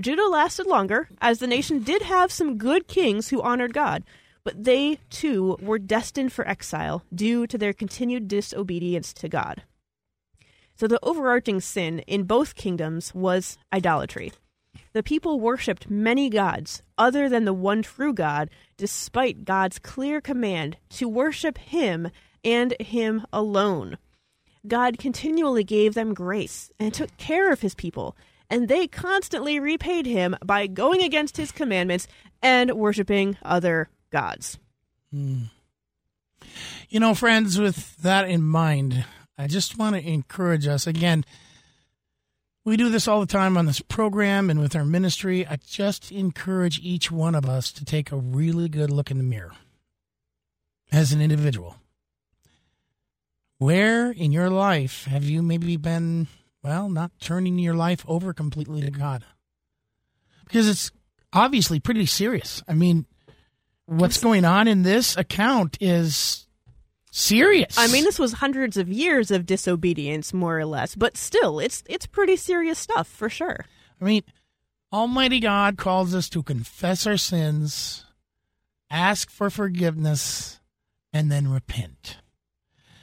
Judah 0.00 0.28
lasted 0.28 0.66
longer, 0.66 1.08
as 1.20 1.38
the 1.38 1.46
nation 1.46 1.82
did 1.82 2.02
have 2.02 2.30
some 2.30 2.58
good 2.58 2.86
kings 2.86 3.28
who 3.28 3.40
honored 3.40 3.72
God, 3.72 4.04
but 4.44 4.62
they 4.62 4.98
too 5.08 5.56
were 5.60 5.78
destined 5.78 6.32
for 6.32 6.46
exile 6.46 7.02
due 7.14 7.46
to 7.46 7.56
their 7.56 7.72
continued 7.72 8.28
disobedience 8.28 9.12
to 9.14 9.28
God. 9.28 9.62
So 10.76 10.86
the 10.86 10.98
overarching 11.02 11.60
sin 11.60 12.00
in 12.00 12.24
both 12.24 12.56
kingdoms 12.56 13.14
was 13.14 13.56
idolatry. 13.72 14.32
The 14.92 15.02
people 15.02 15.40
worshipped 15.40 15.90
many 15.90 16.28
gods 16.28 16.82
other 16.96 17.28
than 17.28 17.44
the 17.44 17.52
one 17.52 17.82
true 17.82 18.12
God, 18.12 18.50
despite 18.76 19.44
God's 19.44 19.78
clear 19.78 20.20
command 20.20 20.76
to 20.90 21.08
worship 21.08 21.58
Him 21.58 22.10
and 22.44 22.74
Him 22.80 23.26
alone. 23.32 23.98
God 24.66 24.98
continually 24.98 25.64
gave 25.64 25.94
them 25.94 26.14
grace 26.14 26.70
and 26.78 26.92
took 26.92 27.16
care 27.16 27.52
of 27.52 27.60
His 27.60 27.74
people, 27.74 28.16
and 28.48 28.68
they 28.68 28.86
constantly 28.86 29.58
repaid 29.58 30.06
Him 30.06 30.36
by 30.44 30.66
going 30.66 31.02
against 31.02 31.36
His 31.36 31.52
commandments 31.52 32.06
and 32.42 32.72
worshiping 32.72 33.36
other 33.42 33.88
gods. 34.10 34.58
Hmm. 35.12 35.44
You 36.88 37.00
know, 37.00 37.14
friends, 37.14 37.58
with 37.58 37.96
that 37.98 38.28
in 38.28 38.42
mind, 38.42 39.04
I 39.36 39.46
just 39.46 39.78
want 39.78 39.96
to 39.96 40.08
encourage 40.08 40.66
us 40.66 40.86
again. 40.86 41.24
We 42.64 42.78
do 42.78 42.88
this 42.88 43.06
all 43.06 43.20
the 43.20 43.26
time 43.26 43.58
on 43.58 43.66
this 43.66 43.80
program 43.80 44.48
and 44.48 44.58
with 44.58 44.74
our 44.74 44.86
ministry. 44.86 45.46
I 45.46 45.56
just 45.66 46.10
encourage 46.10 46.80
each 46.80 47.10
one 47.10 47.34
of 47.34 47.46
us 47.46 47.70
to 47.72 47.84
take 47.84 48.10
a 48.10 48.16
really 48.16 48.70
good 48.70 48.90
look 48.90 49.10
in 49.10 49.18
the 49.18 49.24
mirror 49.24 49.52
as 50.90 51.12
an 51.12 51.20
individual. 51.20 51.76
Where 53.58 54.10
in 54.10 54.32
your 54.32 54.48
life 54.48 55.04
have 55.04 55.24
you 55.24 55.42
maybe 55.42 55.76
been, 55.76 56.26
well, 56.62 56.88
not 56.88 57.12
turning 57.20 57.58
your 57.58 57.74
life 57.74 58.04
over 58.08 58.32
completely 58.32 58.80
to 58.80 58.90
God? 58.90 59.24
Because 60.46 60.68
it's 60.68 60.90
obviously 61.34 61.80
pretty 61.80 62.06
serious. 62.06 62.62
I 62.66 62.72
mean, 62.72 63.04
what's 63.84 64.22
going 64.22 64.46
on 64.46 64.68
in 64.68 64.82
this 64.82 65.16
account 65.18 65.76
is 65.80 66.43
serious. 67.14 67.78
I 67.78 67.86
mean, 67.86 68.04
this 68.04 68.18
was 68.18 68.32
hundreds 68.34 68.76
of 68.76 68.88
years 68.88 69.30
of 69.30 69.46
disobedience, 69.46 70.34
more 70.34 70.58
or 70.58 70.66
less, 70.66 70.94
but 70.94 71.16
still, 71.16 71.60
it's 71.60 71.82
it's 71.88 72.06
pretty 72.06 72.36
serious 72.36 72.78
stuff 72.78 73.06
for 73.06 73.28
sure. 73.28 73.64
I 74.00 74.04
mean, 74.04 74.22
Almighty 74.92 75.40
God 75.40 75.76
calls 75.76 76.14
us 76.14 76.28
to 76.30 76.42
confess 76.42 77.06
our 77.06 77.16
sins, 77.16 78.04
ask 78.90 79.30
for 79.30 79.50
forgiveness, 79.50 80.60
and 81.12 81.30
then 81.30 81.48
repent. 81.48 82.18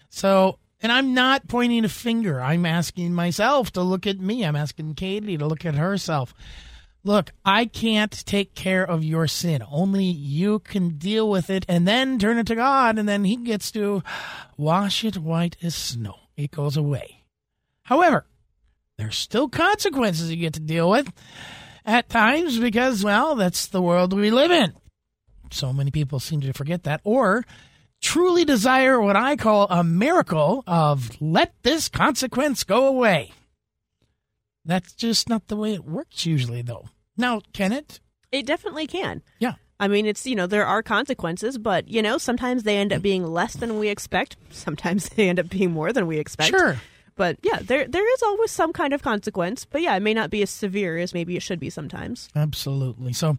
So, 0.09 0.59
and 0.81 0.91
I'm 0.91 1.13
not 1.13 1.47
pointing 1.47 1.85
a 1.85 1.89
finger. 1.89 2.41
I'm 2.41 2.65
asking 2.65 3.13
myself 3.13 3.71
to 3.73 3.81
look 3.81 4.05
at 4.05 4.19
me. 4.19 4.43
I'm 4.43 4.55
asking 4.57 4.95
Katie 4.95 5.37
to 5.37 5.45
look 5.45 5.65
at 5.65 5.75
herself. 5.75 6.33
Look, 7.03 7.31
I 7.43 7.65
can't 7.65 8.11
take 8.25 8.53
care 8.53 8.83
of 8.83 9.03
your 9.03 9.27
sin. 9.27 9.63
Only 9.71 10.05
you 10.05 10.59
can 10.59 10.97
deal 10.97 11.29
with 11.29 11.49
it 11.49 11.65
and 11.67 11.87
then 11.87 12.19
turn 12.19 12.37
it 12.37 12.47
to 12.47 12.55
God, 12.55 12.99
and 12.99 13.09
then 13.09 13.23
He 13.23 13.37
gets 13.37 13.71
to 13.71 14.03
wash 14.55 15.03
it 15.03 15.17
white 15.17 15.57
as 15.63 15.73
snow. 15.73 16.19
It 16.37 16.51
goes 16.51 16.77
away. 16.77 17.23
However, 17.83 18.25
there's 18.97 19.17
still 19.17 19.49
consequences 19.49 20.29
you 20.29 20.37
get 20.37 20.53
to 20.53 20.59
deal 20.59 20.89
with 20.89 21.11
at 21.85 22.07
times 22.07 22.59
because, 22.59 23.03
well, 23.03 23.35
that's 23.35 23.67
the 23.67 23.81
world 23.81 24.13
we 24.13 24.29
live 24.29 24.51
in. 24.51 24.73
So 25.51 25.73
many 25.73 25.89
people 25.89 26.19
seem 26.19 26.41
to 26.41 26.53
forget 26.53 26.83
that 26.83 27.01
or 27.03 27.43
truly 27.99 28.45
desire 28.45 29.01
what 29.01 29.15
I 29.15 29.35
call 29.35 29.67
a 29.69 29.83
miracle 29.83 30.63
of 30.67 31.09
let 31.19 31.53
this 31.63 31.89
consequence 31.89 32.63
go 32.63 32.87
away. 32.87 33.31
That's 34.65 34.93
just 34.93 35.29
not 35.29 35.47
the 35.47 35.55
way 35.55 35.73
it 35.73 35.85
works 35.85 36.25
usually, 36.25 36.61
though. 36.61 36.89
Now, 37.17 37.41
can 37.53 37.71
it? 37.71 37.99
It 38.31 38.45
definitely 38.45 38.87
can. 38.87 39.21
Yeah. 39.39 39.53
I 39.79 39.87
mean, 39.87 40.05
it's, 40.05 40.27
you 40.27 40.35
know, 40.35 40.45
there 40.45 40.65
are 40.65 40.83
consequences, 40.83 41.57
but, 41.57 41.87
you 41.87 42.01
know, 42.01 42.17
sometimes 42.19 42.63
they 42.63 42.77
end 42.77 42.93
up 42.93 43.01
being 43.01 43.25
less 43.25 43.55
than 43.55 43.79
we 43.79 43.89
expect. 43.89 44.37
Sometimes 44.51 45.09
they 45.15 45.27
end 45.27 45.39
up 45.39 45.49
being 45.49 45.71
more 45.71 45.91
than 45.91 46.05
we 46.07 46.19
expect. 46.19 46.49
Sure. 46.49 46.77
But 47.15 47.37
yeah, 47.43 47.59
there 47.61 47.87
there 47.87 48.13
is 48.13 48.23
always 48.23 48.51
some 48.51 48.73
kind 48.73 48.93
of 48.93 49.03
consequence. 49.03 49.65
But 49.65 49.81
yeah, 49.81 49.95
it 49.95 49.99
may 50.01 50.13
not 50.13 50.29
be 50.29 50.41
as 50.41 50.49
severe 50.49 50.97
as 50.97 51.13
maybe 51.13 51.35
it 51.35 51.43
should 51.43 51.59
be 51.59 51.69
sometimes. 51.69 52.29
Absolutely. 52.35 53.13
So, 53.13 53.37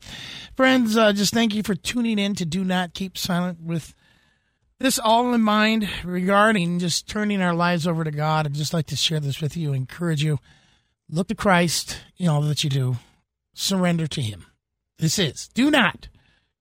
friends, 0.57 0.97
uh, 0.97 1.13
just 1.13 1.33
thank 1.33 1.55
you 1.55 1.63
for 1.63 1.75
tuning 1.75 2.19
in 2.19 2.35
to 2.37 2.45
Do 2.45 2.65
Not 2.65 2.95
Keep 2.95 3.17
Silent 3.17 3.61
with 3.61 3.95
this 4.79 4.99
all 4.99 5.33
in 5.33 5.41
mind 5.41 5.89
regarding 6.05 6.81
just 6.81 7.09
turning 7.09 7.41
our 7.41 7.55
lives 7.55 7.87
over 7.87 8.05
to 8.05 8.11
God. 8.11 8.47
I'd 8.47 8.55
just 8.55 8.75
like 8.75 8.87
to 8.87 8.97
share 8.97 9.21
this 9.21 9.41
with 9.41 9.57
you, 9.57 9.73
encourage 9.73 10.23
you. 10.23 10.39
Look 11.15 11.29
to 11.29 11.35
Christ 11.35 11.99
in 12.17 12.29
all 12.29 12.41
that 12.41 12.65
you 12.65 12.71
do, 12.71 12.97
surrender 13.53 14.07
to 14.07 14.23
Him. 14.23 14.47
This 14.99 15.19
is 15.19 15.49
Do 15.49 15.71
Not 15.71 16.09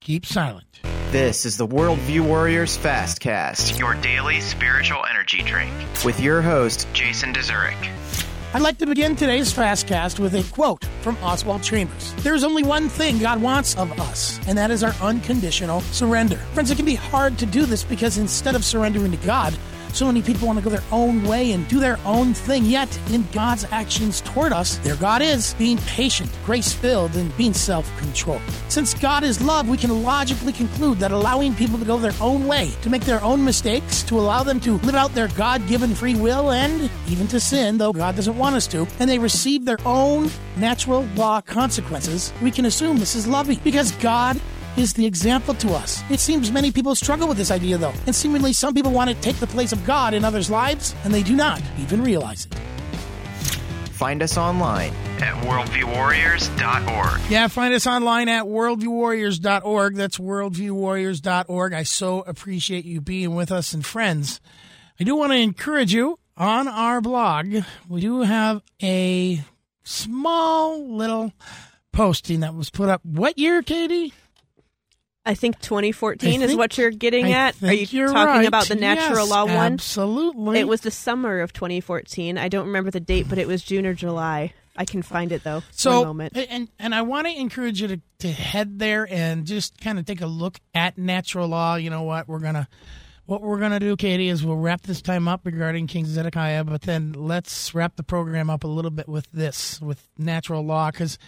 Keep 0.01 0.25
Silent. 0.25 0.81
This 1.11 1.45
is 1.45 1.55
the 1.55 1.65
Worldview 1.65 2.27
Warriors 2.27 2.77
Fastcast 2.77 3.79
Your 3.79 3.93
daily 3.93 4.41
spiritual 4.41 5.05
energy 5.09 5.41
drink. 5.43 5.71
with 6.03 6.19
your 6.19 6.41
host, 6.41 6.85
Jason 6.91 7.31
Dezurik. 7.33 7.77
I'd 8.53 8.61
like 8.61 8.77
to 8.79 8.85
begin 8.85 9.15
today's 9.15 9.53
Fastcast 9.53 10.19
with 10.19 10.33
a 10.33 10.43
quote 10.53 10.83
from 10.99 11.15
Oswald 11.23 11.63
Chambers. 11.63 12.13
There's 12.17 12.43
only 12.43 12.63
one 12.63 12.89
thing 12.89 13.19
God 13.19 13.41
wants 13.41 13.77
of 13.77 13.97
us, 14.01 14.37
and 14.49 14.57
that 14.57 14.69
is 14.69 14.83
our 14.83 14.93
unconditional 15.01 15.79
surrender. 15.79 16.35
Friends, 16.53 16.69
it 16.69 16.75
can 16.75 16.83
be 16.85 16.95
hard 16.95 17.37
to 17.37 17.45
do 17.45 17.65
this 17.65 17.85
because 17.85 18.17
instead 18.17 18.55
of 18.55 18.65
surrendering 18.65 19.11
to 19.11 19.25
God, 19.25 19.57
so 19.95 20.05
many 20.05 20.21
people 20.21 20.47
want 20.47 20.57
to 20.59 20.63
go 20.63 20.69
their 20.69 20.83
own 20.91 21.23
way 21.23 21.51
and 21.51 21.67
do 21.67 21.79
their 21.79 21.99
own 22.05 22.33
thing. 22.33 22.65
Yet, 22.65 22.97
in 23.11 23.27
God's 23.31 23.65
actions 23.71 24.21
toward 24.21 24.53
us, 24.53 24.77
there 24.79 24.95
God 24.95 25.21
is, 25.21 25.53
being 25.55 25.77
patient, 25.79 26.29
grace 26.45 26.73
filled, 26.73 27.15
and 27.15 27.35
being 27.37 27.53
self 27.53 27.89
controlled. 27.97 28.41
Since 28.69 28.93
God 28.95 29.23
is 29.23 29.41
love, 29.41 29.67
we 29.69 29.77
can 29.77 30.03
logically 30.03 30.53
conclude 30.53 30.99
that 30.99 31.11
allowing 31.11 31.55
people 31.55 31.77
to 31.77 31.85
go 31.85 31.97
their 31.97 32.13
own 32.21 32.47
way, 32.47 32.71
to 32.81 32.89
make 32.89 33.03
their 33.03 33.21
own 33.23 33.43
mistakes, 33.43 34.03
to 34.03 34.19
allow 34.19 34.43
them 34.43 34.59
to 34.61 34.77
live 34.79 34.95
out 34.95 35.13
their 35.13 35.27
God 35.29 35.67
given 35.67 35.93
free 35.93 36.15
will, 36.15 36.51
and 36.51 36.89
even 37.07 37.27
to 37.27 37.39
sin, 37.39 37.77
though 37.77 37.93
God 37.93 38.15
doesn't 38.15 38.37
want 38.37 38.55
us 38.55 38.67
to, 38.67 38.87
and 38.99 39.09
they 39.09 39.19
receive 39.19 39.65
their 39.65 39.79
own 39.85 40.29
natural 40.57 41.03
law 41.15 41.41
consequences, 41.41 42.33
we 42.41 42.51
can 42.51 42.65
assume 42.65 42.97
this 42.97 43.15
is 43.15 43.27
loving 43.27 43.59
because 43.63 43.91
God 43.93 44.39
is 44.77 44.93
the 44.93 45.05
example 45.05 45.53
to 45.55 45.73
us. 45.73 46.01
It 46.09 46.19
seems 46.19 46.51
many 46.51 46.71
people 46.71 46.95
struggle 46.95 47.27
with 47.27 47.37
this 47.37 47.51
idea, 47.51 47.77
though, 47.77 47.93
and 48.05 48.15
seemingly 48.15 48.53
some 48.53 48.73
people 48.73 48.91
want 48.91 49.09
to 49.09 49.15
take 49.17 49.37
the 49.37 49.47
place 49.47 49.71
of 49.71 49.85
God 49.85 50.13
in 50.13 50.23
others' 50.23 50.49
lives, 50.49 50.95
and 51.03 51.13
they 51.13 51.23
do 51.23 51.35
not 51.35 51.61
even 51.79 52.01
realize 52.03 52.45
it. 52.45 52.55
find 53.91 54.23
us 54.23 54.37
online. 54.37 54.91
At 55.19 55.35
worldviewwarriors.org. 55.45 57.21
Yeah, 57.29 57.47
find 57.47 57.73
us 57.73 57.85
online 57.85 58.27
at 58.29 58.45
worldviewwarriors.org. 58.45 59.95
That's 59.95 60.17
worldviewwarriors.org. 60.17 61.73
I 61.73 61.83
so 61.83 62.21
appreciate 62.21 62.85
you 62.85 63.01
being 63.01 63.35
with 63.35 63.51
us 63.51 63.73
and 63.73 63.85
friends. 63.85 64.41
I 64.99 65.03
do 65.03 65.15
want 65.15 65.31
to 65.33 65.37
encourage 65.37 65.93
you 65.93 66.17
on 66.37 66.67
our 66.67 67.01
blog. 67.01 67.53
We 67.87 68.01
do 68.01 68.21
have 68.21 68.63
a 68.81 69.43
small 69.83 70.87
little 70.87 71.33
posting 71.91 72.39
that 72.39 72.55
was 72.55 72.71
put 72.71 72.89
up. 72.89 73.05
What 73.05 73.37
year, 73.37 73.61
Katie? 73.61 74.13
I 75.25 75.35
think 75.35 75.59
2014 75.59 76.41
I 76.41 76.45
is 76.45 76.55
what 76.55 76.77
you're 76.77 76.89
getting 76.89 77.27
I 77.27 77.31
at. 77.31 77.61
Are 77.63 77.71
you 77.73 78.07
talking 78.07 78.15
right. 78.15 78.47
about 78.47 78.67
the 78.67 78.75
natural 78.75 79.19
Yes, 79.19 79.29
law 79.29 79.45
one? 79.45 79.73
Absolutely. 79.73 80.59
It 80.59 80.67
was 80.67 80.81
the 80.81 80.91
summer 80.91 81.41
of 81.41 81.53
2014. 81.53 82.37
I 82.37 82.47
don't 82.47 82.67
remember 82.67 82.89
the 82.89 82.99
date, 82.99 83.27
but 83.29 83.37
it 83.37 83.47
was 83.47 83.61
June 83.63 83.85
or 83.85 83.93
July. 83.93 84.53
I 84.75 84.85
can 84.85 85.01
find 85.01 85.31
it 85.31 85.43
though. 85.43 85.61
So, 85.71 85.99
One 85.99 86.07
moment. 86.07 86.37
and 86.37 86.69
and 86.79 86.95
I 86.95 87.01
want 87.03 87.27
to 87.27 87.37
encourage 87.39 87.81
you 87.81 87.87
to, 87.89 88.01
to 88.19 88.31
head 88.31 88.79
there 88.79 89.05
and 89.11 89.45
just 89.45 89.79
kind 89.79 89.99
of 89.99 90.05
take 90.05 90.21
a 90.21 90.27
look 90.27 90.59
at 90.73 90.97
natural 90.97 91.47
law. 91.49 91.75
You 91.75 91.89
know 91.89 92.03
what 92.03 92.27
we're 92.27 92.39
gonna 92.39 92.67
what 93.25 93.41
we're 93.41 93.59
gonna 93.59 93.79
do, 93.81 93.95
Katie, 93.97 94.29
is 94.29 94.43
we'll 94.43 94.55
wrap 94.55 94.81
this 94.81 95.01
time 95.01 95.27
up 95.27 95.41
regarding 95.45 95.87
King 95.87 96.05
Zedekiah, 96.05 96.63
but 96.63 96.81
then 96.83 97.13
let's 97.13 97.75
wrap 97.75 97.95
the 97.95 98.03
program 98.03 98.49
up 98.49 98.63
a 98.63 98.67
little 98.67 98.91
bit 98.91 99.07
with 99.07 99.27
this 99.31 99.79
with 99.81 100.07
natural 100.17 100.65
law 100.65 100.89
because 100.89 101.19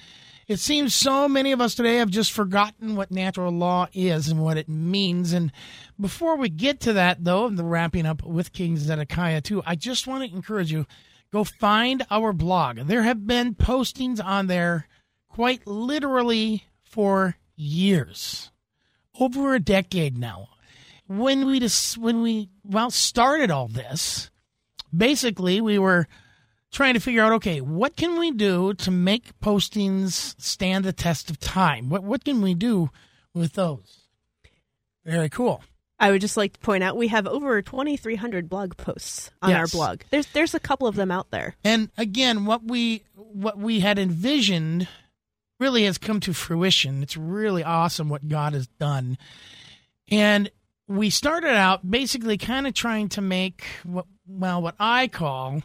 it 0.47 0.59
seems 0.59 0.93
so 0.93 1.27
many 1.27 1.51
of 1.51 1.61
us 1.61 1.75
today 1.75 1.97
have 1.97 2.09
just 2.09 2.31
forgotten 2.31 2.95
what 2.95 3.11
natural 3.11 3.51
law 3.51 3.87
is 3.93 4.27
and 4.27 4.41
what 4.41 4.57
it 4.57 4.67
means. 4.67 5.33
And 5.33 5.51
before 5.99 6.35
we 6.35 6.49
get 6.49 6.79
to 6.81 6.93
that, 6.93 7.23
though, 7.23 7.45
and 7.45 7.57
the 7.57 7.63
wrapping 7.63 8.05
up 8.05 8.23
with 8.23 8.53
King 8.53 8.77
Zedekiah 8.77 9.41
too, 9.41 9.63
I 9.65 9.75
just 9.75 10.07
want 10.07 10.29
to 10.29 10.35
encourage 10.35 10.71
you 10.71 10.85
go 11.31 11.43
find 11.43 12.05
our 12.11 12.33
blog. 12.33 12.77
There 12.77 13.03
have 13.03 13.25
been 13.25 13.55
postings 13.55 14.23
on 14.23 14.47
there 14.47 14.87
quite 15.29 15.65
literally 15.65 16.65
for 16.83 17.37
years, 17.55 18.51
over 19.19 19.55
a 19.55 19.59
decade 19.59 20.17
now. 20.17 20.49
When 21.07 21.45
we 21.45 21.59
just 21.59 21.97
when 21.97 22.21
we 22.21 22.49
well 22.63 22.91
started 22.91 23.51
all 23.51 23.67
this, 23.67 24.29
basically 24.95 25.59
we 25.59 25.77
were 25.79 26.07
trying 26.73 26.95
to 26.95 26.99
figure 26.99 27.23
out 27.23 27.31
okay, 27.33 27.61
what 27.61 27.95
can 27.95 28.19
we 28.19 28.31
do 28.31 28.73
to 28.73 28.91
make 28.91 29.39
postings 29.39 30.35
stand 30.41 30.83
the 30.83 30.91
test 30.91 31.29
of 31.29 31.39
time? 31.39 31.89
What 31.89 32.03
what 32.03 32.25
can 32.25 32.41
we 32.41 32.53
do 32.53 32.89
with 33.33 33.53
those? 33.53 34.01
Very 35.05 35.29
cool. 35.29 35.63
I 35.99 36.11
would 36.11 36.21
just 36.21 36.35
like 36.35 36.53
to 36.53 36.59
point 36.59 36.83
out 36.83 36.97
we 36.97 37.07
have 37.09 37.27
over 37.27 37.61
2,300 37.61 38.49
blog 38.49 38.75
posts 38.75 39.31
on 39.41 39.53
our 39.53 39.67
blog. 39.67 40.01
There's 40.09 40.27
there's 40.27 40.53
a 40.53 40.59
couple 40.59 40.87
of 40.87 40.95
them 40.95 41.11
out 41.11 41.31
there. 41.31 41.55
And 41.63 41.89
again, 41.97 42.45
what 42.45 42.63
we 42.63 43.03
what 43.15 43.57
we 43.57 43.79
had 43.79 43.97
envisioned 43.97 44.87
really 45.59 45.85
has 45.85 45.97
come 45.97 46.19
to 46.21 46.33
fruition. 46.33 47.03
It's 47.03 47.15
really 47.15 47.63
awesome 47.63 48.09
what 48.09 48.27
God 48.27 48.53
has 48.53 48.67
done. 48.67 49.17
And 50.09 50.51
we 50.87 51.09
started 51.09 51.55
out 51.55 51.89
basically 51.89 52.37
kind 52.37 52.67
of 52.67 52.73
trying 52.73 53.09
to 53.09 53.21
make 53.21 53.63
what 53.83 54.05
well 54.27 54.61
what 54.61 54.75
I 54.79 55.07
call 55.07 55.63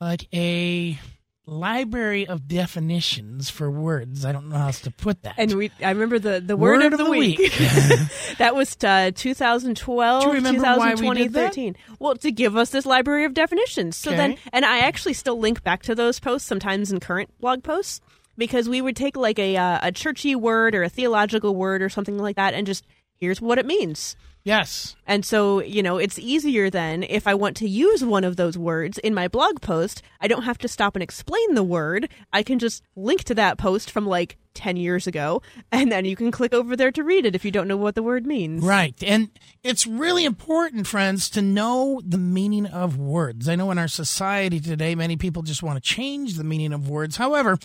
like 0.00 0.28
a 0.34 0.98
library 1.46 2.26
of 2.26 2.48
definitions 2.48 3.50
for 3.50 3.70
words. 3.70 4.24
I 4.24 4.32
don't 4.32 4.48
know 4.48 4.56
how 4.56 4.66
else 4.66 4.80
to 4.80 4.90
put 4.90 5.22
that. 5.22 5.36
And 5.38 5.54
we 5.54 5.70
I 5.82 5.90
remember 5.90 6.18
the 6.18 6.40
the 6.40 6.56
word, 6.56 6.82
of, 6.82 6.98
the, 6.98 7.08
week. 7.08 7.38
that 8.38 8.54
was 8.54 8.76
uh, 8.84 9.12
2012, 9.14 10.22
Do 10.22 10.28
you 10.28 10.34
remember 10.34 10.62
why 10.62 10.94
we 10.94 11.06
2020, 11.06 11.22
did 11.22 11.32
that? 11.34 11.46
13. 11.54 11.76
Well, 11.98 12.16
to 12.16 12.32
give 12.32 12.56
us 12.56 12.70
this 12.70 12.84
library 12.84 13.24
of 13.24 13.34
definitions. 13.34 13.96
So 13.96 14.10
Okay. 14.10 14.16
then, 14.16 14.36
and 14.52 14.64
I 14.64 14.78
actually 14.80 15.14
still 15.14 15.38
link 15.38 15.62
back 15.62 15.82
to 15.84 15.94
those 15.94 16.18
posts 16.18 16.48
sometimes 16.48 16.90
in 16.90 17.00
current 17.00 17.30
blog 17.40 17.62
posts 17.62 18.00
because 18.36 18.68
we 18.68 18.80
would 18.82 18.96
take 18.96 19.16
like 19.16 19.38
a 19.38 19.56
uh, 19.56 19.78
a 19.82 19.92
churchy 19.92 20.34
word 20.34 20.74
or 20.74 20.82
a 20.82 20.88
theological 20.88 21.54
word 21.54 21.80
or 21.80 21.88
something 21.88 22.18
like 22.18 22.36
that 22.36 22.54
and 22.54 22.66
just 22.66 22.84
here's 23.18 23.40
what 23.40 23.58
it 23.58 23.66
means. 23.66 24.16
Yes. 24.46 24.96
And 25.06 25.24
so, 25.24 25.60
you 25.60 25.82
know, 25.82 25.98
it's 25.98 26.18
easier 26.18 26.70
then 26.70 27.02
if 27.02 27.26
I 27.26 27.34
want 27.34 27.56
to 27.58 27.68
use 27.68 28.02
one 28.02 28.24
of 28.24 28.36
those 28.36 28.56
words 28.56 28.96
in 28.98 29.12
my 29.12 29.28
blog 29.28 29.60
post, 29.60 30.00
I 30.20 30.28
don't 30.28 30.44
have 30.44 30.58
to 30.58 30.68
stop 30.68 30.96
and 30.96 31.02
explain 31.02 31.54
the 31.54 31.62
word. 31.62 32.08
I 32.32 32.42
can 32.42 32.58
just 32.58 32.82
link 32.96 33.24
to 33.24 33.34
that 33.34 33.58
post 33.58 33.90
from 33.90 34.06
like 34.06 34.38
10 34.54 34.76
years 34.76 35.06
ago, 35.06 35.42
and 35.70 35.92
then 35.92 36.04
you 36.04 36.16
can 36.16 36.30
click 36.30 36.54
over 36.54 36.74
there 36.74 36.90
to 36.90 37.04
read 37.04 37.26
it 37.26 37.34
if 37.34 37.44
you 37.44 37.50
don't 37.50 37.68
know 37.68 37.76
what 37.76 37.94
the 37.94 38.02
word 38.02 38.26
means. 38.26 38.64
Right. 38.64 38.94
And 39.02 39.28
it's 39.62 39.86
really 39.86 40.24
important, 40.24 40.86
friends, 40.86 41.28
to 41.30 41.42
know 41.42 42.00
the 42.04 42.18
meaning 42.18 42.66
of 42.66 42.98
words. 42.98 43.48
I 43.48 43.54
know 43.54 43.70
in 43.70 43.78
our 43.78 43.88
society 43.88 44.58
today, 44.58 44.94
many 44.94 45.16
people 45.16 45.42
just 45.42 45.62
want 45.62 45.76
to 45.76 45.94
change 45.94 46.34
the 46.34 46.44
meaning 46.44 46.72
of 46.72 46.88
words. 46.88 47.16
However, 47.16 47.58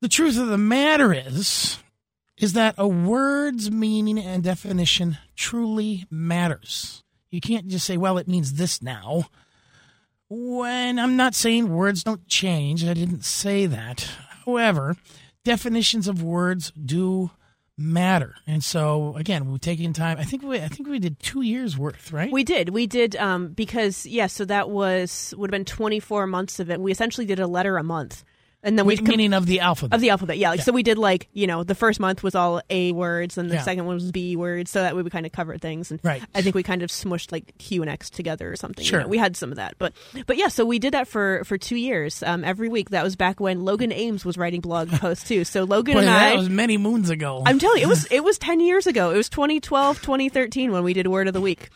the 0.00 0.08
truth 0.08 0.38
of 0.38 0.48
the 0.48 0.58
matter 0.58 1.12
is, 1.12 1.78
is 2.40 2.54
that 2.54 2.74
a 2.78 2.88
word's 2.88 3.70
meaning 3.70 4.18
and 4.18 4.42
definition 4.42 5.18
truly 5.36 6.06
matters. 6.10 7.04
You 7.30 7.40
can't 7.40 7.68
just 7.68 7.86
say, 7.86 7.96
well, 7.96 8.18
it 8.18 8.26
means 8.26 8.54
this 8.54 8.82
now. 8.82 9.26
When 10.28 10.98
I'm 10.98 11.16
not 11.16 11.34
saying 11.34 11.68
words 11.68 12.02
don't 12.02 12.26
change, 12.26 12.84
I 12.84 12.94
didn't 12.94 13.24
say 13.24 13.66
that. 13.66 14.08
However, 14.46 14.96
definitions 15.44 16.08
of 16.08 16.22
words 16.22 16.72
do 16.72 17.30
matter. 17.76 18.36
And 18.46 18.62
so 18.64 19.14
again, 19.16 19.50
we're 19.50 19.58
taking 19.58 19.92
time. 19.92 20.18
I 20.18 20.24
think 20.24 20.42
we 20.42 20.60
I 20.60 20.68
think 20.68 20.88
we 20.88 20.98
did 20.98 21.18
2 21.20 21.42
years 21.42 21.76
worth, 21.76 22.12
right? 22.12 22.30
We 22.30 22.44
did. 22.44 22.70
We 22.70 22.86
did 22.86 23.16
um 23.16 23.48
because 23.48 24.06
yeah, 24.06 24.26
so 24.28 24.44
that 24.46 24.70
was 24.70 25.34
would 25.36 25.48
have 25.48 25.52
been 25.52 25.64
24 25.64 26.26
months 26.26 26.60
of 26.60 26.70
it. 26.70 26.80
We 26.80 26.92
essentially 26.92 27.26
did 27.26 27.40
a 27.40 27.46
letter 27.46 27.76
a 27.76 27.82
month. 27.82 28.24
And 28.62 28.78
then 28.78 28.84
we 28.84 28.96
We- 28.96 29.02
meaning 29.02 29.32
of 29.32 29.46
the 29.46 29.60
alphabet. 29.60 29.94
of 29.94 30.02
the 30.02 30.10
alphabet. 30.10 30.36
Yeah, 30.36 30.50
like 30.50 30.60
so 30.60 30.70
we 30.72 30.82
did 30.82 30.98
like, 30.98 31.28
you 31.32 31.46
know, 31.46 31.64
the 31.64 31.74
first 31.74 31.98
month 31.98 32.22
was 32.22 32.34
all 32.34 32.60
A 32.68 32.92
words 32.92 33.38
and 33.38 33.50
the 33.50 33.54
Yeah. 33.54 33.62
second 33.62 33.86
one 33.86 33.94
was 33.94 34.12
B 34.12 34.36
words, 34.36 34.70
so 34.70 34.82
that 34.82 34.94
way 34.94 35.00
we 35.02 35.08
kind 35.08 35.24
of 35.24 35.32
covered 35.32 35.62
things 35.62 35.90
and 35.90 35.98
Right. 36.02 36.22
I 36.34 36.42
think 36.42 36.54
we 36.54 36.62
kind 36.62 36.82
of 36.82 36.90
smushed 36.90 37.32
like 37.32 37.56
Q 37.56 37.80
and 37.80 37.90
X 37.90 38.10
together 38.10 38.52
or 38.52 38.56
something. 38.56 38.84
you 38.84 38.88
Sure. 38.90 39.00
know. 39.00 39.08
We 39.08 39.16
had 39.16 39.34
some 39.34 39.50
of 39.50 39.56
that. 39.56 39.76
But 39.78 39.94
but 40.26 40.36
yeah, 40.36 40.48
so 40.48 40.66
we 40.66 40.78
did 40.78 40.92
that 40.92 41.08
for 41.08 41.42
for 41.44 41.56
2 41.56 41.76
years. 41.76 42.22
Um 42.22 42.44
every 42.44 42.68
week. 42.68 42.90
That 42.90 43.02
was 43.02 43.16
back 43.16 43.40
when 43.40 43.64
Logan 43.64 43.92
Ames 43.92 44.26
was 44.26 44.36
writing 44.36 44.60
blog 44.60 44.90
posts 45.00 45.26
too. 45.26 45.44
So 45.44 45.64
Logan 45.64 45.94
Boy, 45.94 46.00
and 46.00 46.08
that 46.08 46.32
I 46.32 46.36
was 46.36 46.50
many 46.50 46.76
moons 46.76 47.08
ago. 47.08 47.42
I'm 47.46 47.58
telling 47.58 47.78
you, 47.80 47.86
it 47.86 47.88
was 47.88 48.04
it 48.10 48.22
was 48.22 48.36
ten 48.36 48.60
years 48.60 48.86
ago. 48.86 49.10
It 49.10 49.16
was 49.16 49.30
2012, 49.30 50.02
2013 50.02 50.70
when 50.70 50.84
we 50.84 50.92
did 50.92 51.06
Word 51.06 51.28
of 51.28 51.32
the 51.34 51.40
Week. 51.40 51.70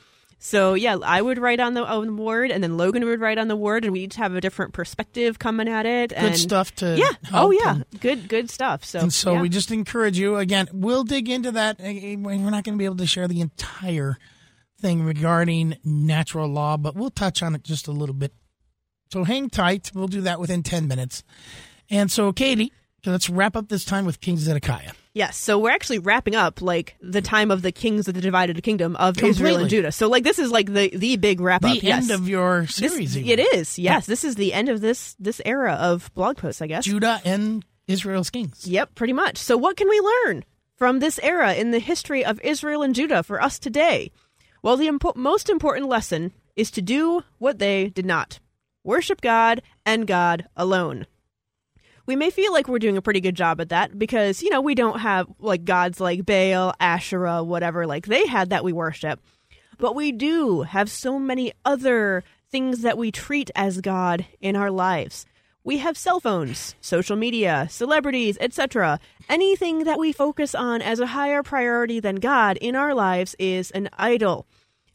So 0.46 0.74
yeah, 0.74 0.98
I 1.02 1.22
would 1.22 1.38
write 1.38 1.58
on 1.58 1.72
the, 1.72 1.82
on 1.86 2.04
the 2.16 2.22
word, 2.22 2.50
and 2.50 2.62
then 2.62 2.76
Logan 2.76 3.02
would 3.06 3.18
write 3.18 3.38
on 3.38 3.48
the 3.48 3.56
word, 3.56 3.82
and 3.84 3.94
we 3.94 4.00
each 4.00 4.16
have 4.16 4.34
a 4.34 4.42
different 4.42 4.74
perspective 4.74 5.38
coming 5.38 5.68
at 5.70 5.86
it. 5.86 6.10
Good 6.10 6.36
stuff 6.36 6.74
to 6.76 6.98
Yeah. 6.98 7.08
Oh 7.32 7.50
yeah. 7.50 7.76
and- 7.76 8.00
good 8.00 8.28
good 8.28 8.50
stuff. 8.50 8.84
So 8.84 9.00
And 9.00 9.10
so 9.10 9.32
yeah. 9.32 9.40
we 9.40 9.48
just 9.48 9.70
encourage 9.70 10.18
you 10.18 10.36
again. 10.36 10.68
We'll 10.70 11.02
dig 11.04 11.30
into 11.30 11.50
that. 11.52 11.76
Eh, 11.80 12.16
We're 12.18 12.36
not 12.36 12.62
going 12.62 12.74
to 12.74 12.78
be 12.78 12.84
able 12.84 12.98
to 12.98 13.06
share 13.06 13.26
the 13.26 13.40
entire 13.40 14.18
thing 14.78 15.02
regarding 15.02 15.78
natural 15.82 16.46
law, 16.50 16.76
but 16.76 16.94
we'll 16.94 17.08
touch 17.08 17.42
on 17.42 17.54
it 17.54 17.62
just 17.64 17.88
a 17.88 17.92
little 17.92 18.14
bit. 18.14 18.34
So 19.10 19.24
hang 19.24 19.48
tight. 19.48 19.92
We'll 19.94 20.08
do 20.08 20.20
that 20.20 20.40
within 20.40 20.62
ten 20.62 20.86
minutes. 20.86 21.24
And 21.88 22.12
so, 22.12 22.34
Katie, 22.34 22.70
let's 23.06 23.30
wrap 23.30 23.56
up 23.56 23.70
this 23.70 23.86
time 23.86 24.04
with 24.04 24.20
King 24.20 24.36
Zedekiah. 24.36 24.92
Yes, 25.14 25.36
so 25.36 25.60
we're 25.60 25.70
actually 25.70 26.00
wrapping 26.00 26.34
up 26.34 26.60
like 26.60 26.96
the 27.00 27.22
time 27.22 27.52
of 27.52 27.62
the 27.62 27.70
kings 27.70 28.08
of 28.08 28.14
the 28.14 28.20
divided 28.20 28.60
kingdom 28.64 28.96
of 28.96 29.22
Israel 29.22 29.58
and 29.58 29.70
Judah. 29.70 29.92
So 29.92 30.08
like 30.08 30.24
this 30.24 30.40
is 30.40 30.50
like 30.50 30.72
the 30.72 30.90
the 30.94 31.16
big 31.16 31.40
wrap 31.40 31.62
The 31.62 31.68
up. 31.68 31.82
yes. 31.84 32.02
end 32.02 32.10
of 32.10 32.28
your 32.28 32.66
series. 32.66 33.16
even. 33.16 33.38
it 33.38 33.54
is. 33.54 33.78
Yes, 33.78 34.06
this 34.06 34.24
is 34.24 34.34
the 34.34 34.52
end 34.52 34.68
of 34.68 34.80
this 34.80 35.14
this 35.20 35.40
era 35.44 35.74
of 35.74 36.12
blog 36.14 36.36
posts. 36.36 36.60
I 36.60 36.66
guess. 36.66 36.84
Judah 36.84 37.20
and 37.24 37.64
Israel's 37.86 38.28
kings. 38.30 38.66
Yep, 38.66 38.96
pretty 38.96 39.12
much. 39.12 39.36
So, 39.38 39.56
what 39.56 39.76
can 39.76 39.88
we 39.88 40.00
learn 40.00 40.44
from 40.76 40.98
this 40.98 41.20
era 41.22 41.54
in 41.54 41.70
the 41.70 41.78
history 41.78 42.24
of 42.24 42.40
Israel 42.42 42.82
and 42.82 42.92
Judah 42.94 43.22
for 43.22 43.40
us 43.40 43.60
today? 43.60 44.10
Well, 44.62 44.76
the 44.76 44.88
impo- 44.88 45.14
most 45.14 45.48
important 45.48 45.86
lesson 45.88 46.32
is 46.56 46.72
to 46.72 46.82
do 46.82 47.22
what 47.38 47.60
they 47.60 47.88
did 47.88 48.06
not 48.06 48.40
worship 48.82 49.20
God 49.20 49.62
and 49.86 50.06
God 50.08 50.48
alone. 50.56 51.06
We 52.06 52.16
may 52.16 52.30
feel 52.30 52.52
like 52.52 52.68
we're 52.68 52.78
doing 52.78 52.96
a 52.96 53.02
pretty 53.02 53.20
good 53.20 53.34
job 53.34 53.60
at 53.60 53.70
that 53.70 53.98
because, 53.98 54.42
you 54.42 54.50
know, 54.50 54.60
we 54.60 54.74
don't 54.74 55.00
have 55.00 55.26
like 55.38 55.64
gods 55.64 56.00
like 56.00 56.26
Baal, 56.26 56.74
Asherah, 56.78 57.42
whatever, 57.42 57.86
like 57.86 58.06
they 58.06 58.26
had 58.26 58.50
that 58.50 58.64
we 58.64 58.72
worship. 58.72 59.20
But 59.78 59.94
we 59.94 60.12
do 60.12 60.62
have 60.62 60.90
so 60.90 61.18
many 61.18 61.52
other 61.64 62.22
things 62.50 62.82
that 62.82 62.98
we 62.98 63.10
treat 63.10 63.50
as 63.56 63.80
God 63.80 64.26
in 64.40 64.54
our 64.54 64.70
lives. 64.70 65.26
We 65.64 65.78
have 65.78 65.96
cell 65.96 66.20
phones, 66.20 66.74
social 66.82 67.16
media, 67.16 67.68
celebrities, 67.70 68.36
etc. 68.38 69.00
Anything 69.30 69.84
that 69.84 69.98
we 69.98 70.12
focus 70.12 70.54
on 70.54 70.82
as 70.82 71.00
a 71.00 71.06
higher 71.06 71.42
priority 71.42 72.00
than 72.00 72.16
God 72.16 72.58
in 72.58 72.76
our 72.76 72.94
lives 72.94 73.34
is 73.38 73.70
an 73.70 73.88
idol. 73.94 74.46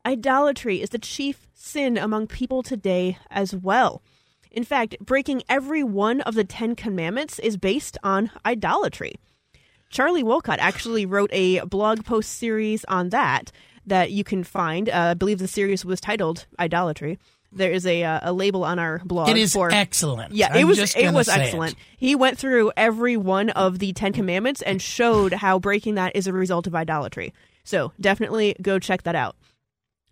Idolatry 0.06 0.80
is 0.82 0.92
the 0.92 1.00
chief 1.00 1.48
sin 1.56 1.98
among 1.98 2.28
people 2.28 2.62
today 2.62 3.18
as 3.32 3.56
well. 3.56 4.04
In 4.52 4.64
fact, 4.64 4.98
breaking 5.00 5.44
every 5.48 5.84
one 5.84 6.22
of 6.22 6.36
the 6.36 6.44
Ten 6.44 6.76
Commandments 6.76 7.40
is 7.40 7.58
based 7.58 7.98
on 8.04 8.32
idolatry. 8.46 9.16
Charlie 9.90 10.24
Wolcott 10.24 10.60
actually 10.60 11.06
wrote 11.06 11.30
a 11.34 11.62
blog 11.62 12.06
post 12.06 12.32
series 12.38 12.86
on 12.86 13.10
that 13.10 13.52
that 13.86 14.12
you 14.12 14.24
can 14.24 14.44
find. 14.44 14.90
Uh, 14.90 15.10
I 15.12 15.14
believe 15.14 15.40
the 15.40 15.48
series 15.48 15.84
was 15.84 16.00
titled 16.00 16.46
Idolatry. 16.60 17.18
There 17.52 17.72
is 17.72 17.86
a 17.88 18.04
uh, 18.04 18.20
a 18.24 18.34
label 18.34 18.64
on 18.64 18.78
our 18.78 19.02
blog. 19.04 19.30
It 19.30 19.38
is 19.38 19.54
for, 19.54 19.72
excellent. 19.72 20.34
Yeah, 20.34 20.50
I'm 20.52 20.58
it 20.58 20.64
was 20.66 20.78
just 20.78 20.96
it 20.96 21.12
was 21.12 21.28
excellent. 21.28 21.74
it. 21.74 21.80
He 21.98 22.16
went 22.16 22.38
through 22.38 22.72
every 22.78 23.18
one 23.18 23.50
of 23.52 23.80
the 23.80 23.92
Ten 23.94 24.14
Commandments 24.14 24.62
and 24.62 24.80
showed 24.80 25.34
how 25.34 25.58
breaking 25.58 25.96
that 25.96 26.16
is 26.16 26.28
a 26.28 26.34
result 26.34 26.68
of 26.68 26.76
idolatry. 26.76 27.34
So 27.64 27.92
definitely 28.00 28.56
go 28.62 28.78
check 28.78 29.04
that 29.04 29.16
out. 29.16 29.36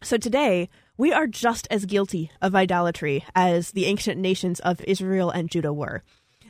So 0.01 0.17
today, 0.17 0.69
we 0.97 1.13
are 1.13 1.27
just 1.27 1.67
as 1.69 1.85
guilty 1.85 2.31
of 2.41 2.55
idolatry 2.55 3.23
as 3.35 3.71
the 3.71 3.85
ancient 3.85 4.19
nations 4.19 4.59
of 4.61 4.81
Israel 4.81 5.29
and 5.29 5.49
Judah 5.49 5.73
were. 5.73 6.03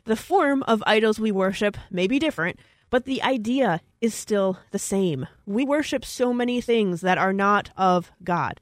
The 0.05 0.15
form 0.15 0.63
of 0.63 0.83
idols 0.88 1.19
we 1.19 1.31
worship 1.31 1.75
may 1.91 2.07
be 2.07 2.17
different, 2.17 2.60
but 2.89 3.03
the 3.03 3.21
idea 3.21 3.81
is 3.99 4.15
still 4.15 4.60
the 4.71 4.79
same. 4.79 5.27
We 5.45 5.65
worship 5.65 6.05
so 6.05 6.33
many 6.33 6.62
things 6.62 7.01
that 7.01 7.17
are 7.17 7.33
not 7.33 7.71
of 7.75 8.12
God. 8.23 8.62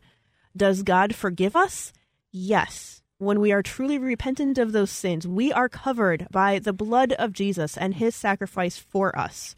Does 0.57 0.81
God 0.81 1.13
forgive 1.13 1.55
us? 1.55 1.93
Yes. 2.31 3.03
When 3.17 3.39
we 3.39 3.51
are 3.51 3.61
truly 3.61 3.97
repentant 3.97 4.57
of 4.57 4.71
those 4.71 4.91
sins, 4.91 5.27
we 5.27 5.53
are 5.53 5.69
covered 5.69 6.27
by 6.31 6.59
the 6.59 6.73
blood 6.73 7.13
of 7.13 7.31
Jesus 7.31 7.77
and 7.77 7.93
his 7.93 8.15
sacrifice 8.15 8.77
for 8.77 9.17
us. 9.17 9.55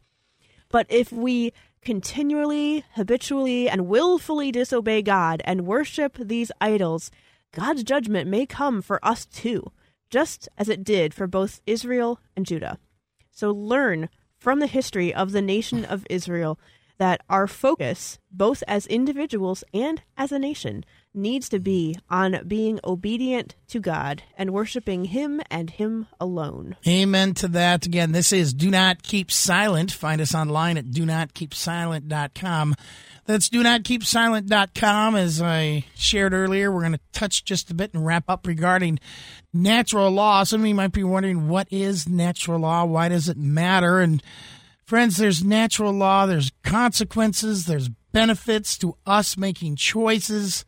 But 0.69 0.85
if 0.89 1.11
we 1.11 1.53
continually, 1.87 2.83
habitually, 2.95 3.69
and 3.69 3.87
willfully 3.87 4.51
disobey 4.51 5.01
God 5.01 5.41
and 5.45 5.65
worship 5.65 6.17
these 6.19 6.51
idols, 6.59 7.09
God's 7.53 7.81
judgment 7.81 8.29
may 8.29 8.45
come 8.45 8.81
for 8.81 8.99
us 9.05 9.25
too, 9.25 9.71
just 10.09 10.49
as 10.57 10.67
it 10.67 10.83
did 10.83 11.13
for 11.13 11.27
both 11.27 11.61
Israel 11.65 12.19
and 12.35 12.45
Judah. 12.45 12.77
So 13.31 13.51
learn 13.51 14.09
from 14.37 14.59
the 14.59 14.67
history 14.67 15.13
of 15.13 15.31
the 15.31 15.41
nation 15.41 15.85
of 15.85 16.05
Israel 16.09 16.59
that 16.97 17.21
our 17.29 17.47
focus, 17.47 18.19
both 18.29 18.65
as 18.67 18.85
individuals 18.87 19.63
and 19.73 20.01
as 20.17 20.33
a 20.33 20.39
nation, 20.39 20.83
needs 21.17 21.49
to 21.49 21.59
be 21.59 21.97
on 22.09 22.39
being 22.47 22.79
obedient 22.83 23.55
to 23.67 23.79
God 23.79 24.23
and 24.37 24.51
worshiping 24.51 25.05
Him 25.05 25.41
and 25.49 25.69
Him 25.69 26.07
alone. 26.19 26.75
Amen 26.87 27.33
to 27.35 27.47
that. 27.49 27.85
Again, 27.85 28.11
this 28.11 28.31
is 28.31 28.53
Do 28.53 28.69
Not 28.69 29.03
Keep 29.03 29.31
Silent. 29.31 29.91
Find 29.91 30.21
us 30.21 30.33
online 30.33 30.77
at 30.77 30.91
do 30.91 31.05
not 31.05 31.33
keep 31.33 31.53
silent.com. 31.53 32.75
That's 33.25 33.49
do 33.49 33.61
not 33.61 33.83
keep 33.83 34.05
silent.com. 34.05 35.15
As 35.15 35.41
I 35.41 35.85
shared 35.95 36.33
earlier, 36.33 36.71
we're 36.71 36.81
going 36.81 36.93
to 36.93 36.99
touch 37.11 37.43
just 37.43 37.69
a 37.69 37.73
bit 37.73 37.93
and 37.93 38.05
wrap 38.05 38.23
up 38.29 38.47
regarding 38.47 38.99
natural 39.53 40.09
law. 40.11 40.43
Some 40.43 40.61
of 40.61 40.67
you 40.67 40.75
might 40.75 40.93
be 40.93 41.03
wondering, 41.03 41.49
what 41.49 41.67
is 41.69 42.07
natural 42.07 42.61
law? 42.61 42.85
Why 42.85 43.09
does 43.09 43.27
it 43.27 43.37
matter? 43.37 43.99
And 43.99 44.23
friends, 44.85 45.17
there's 45.17 45.43
natural 45.43 45.91
law, 45.91 46.25
there's 46.25 46.51
consequences, 46.63 47.65
there's 47.65 47.89
benefits 48.13 48.77
to 48.77 48.95
us 49.05 49.37
making 49.37 49.75
choices. 49.75 50.63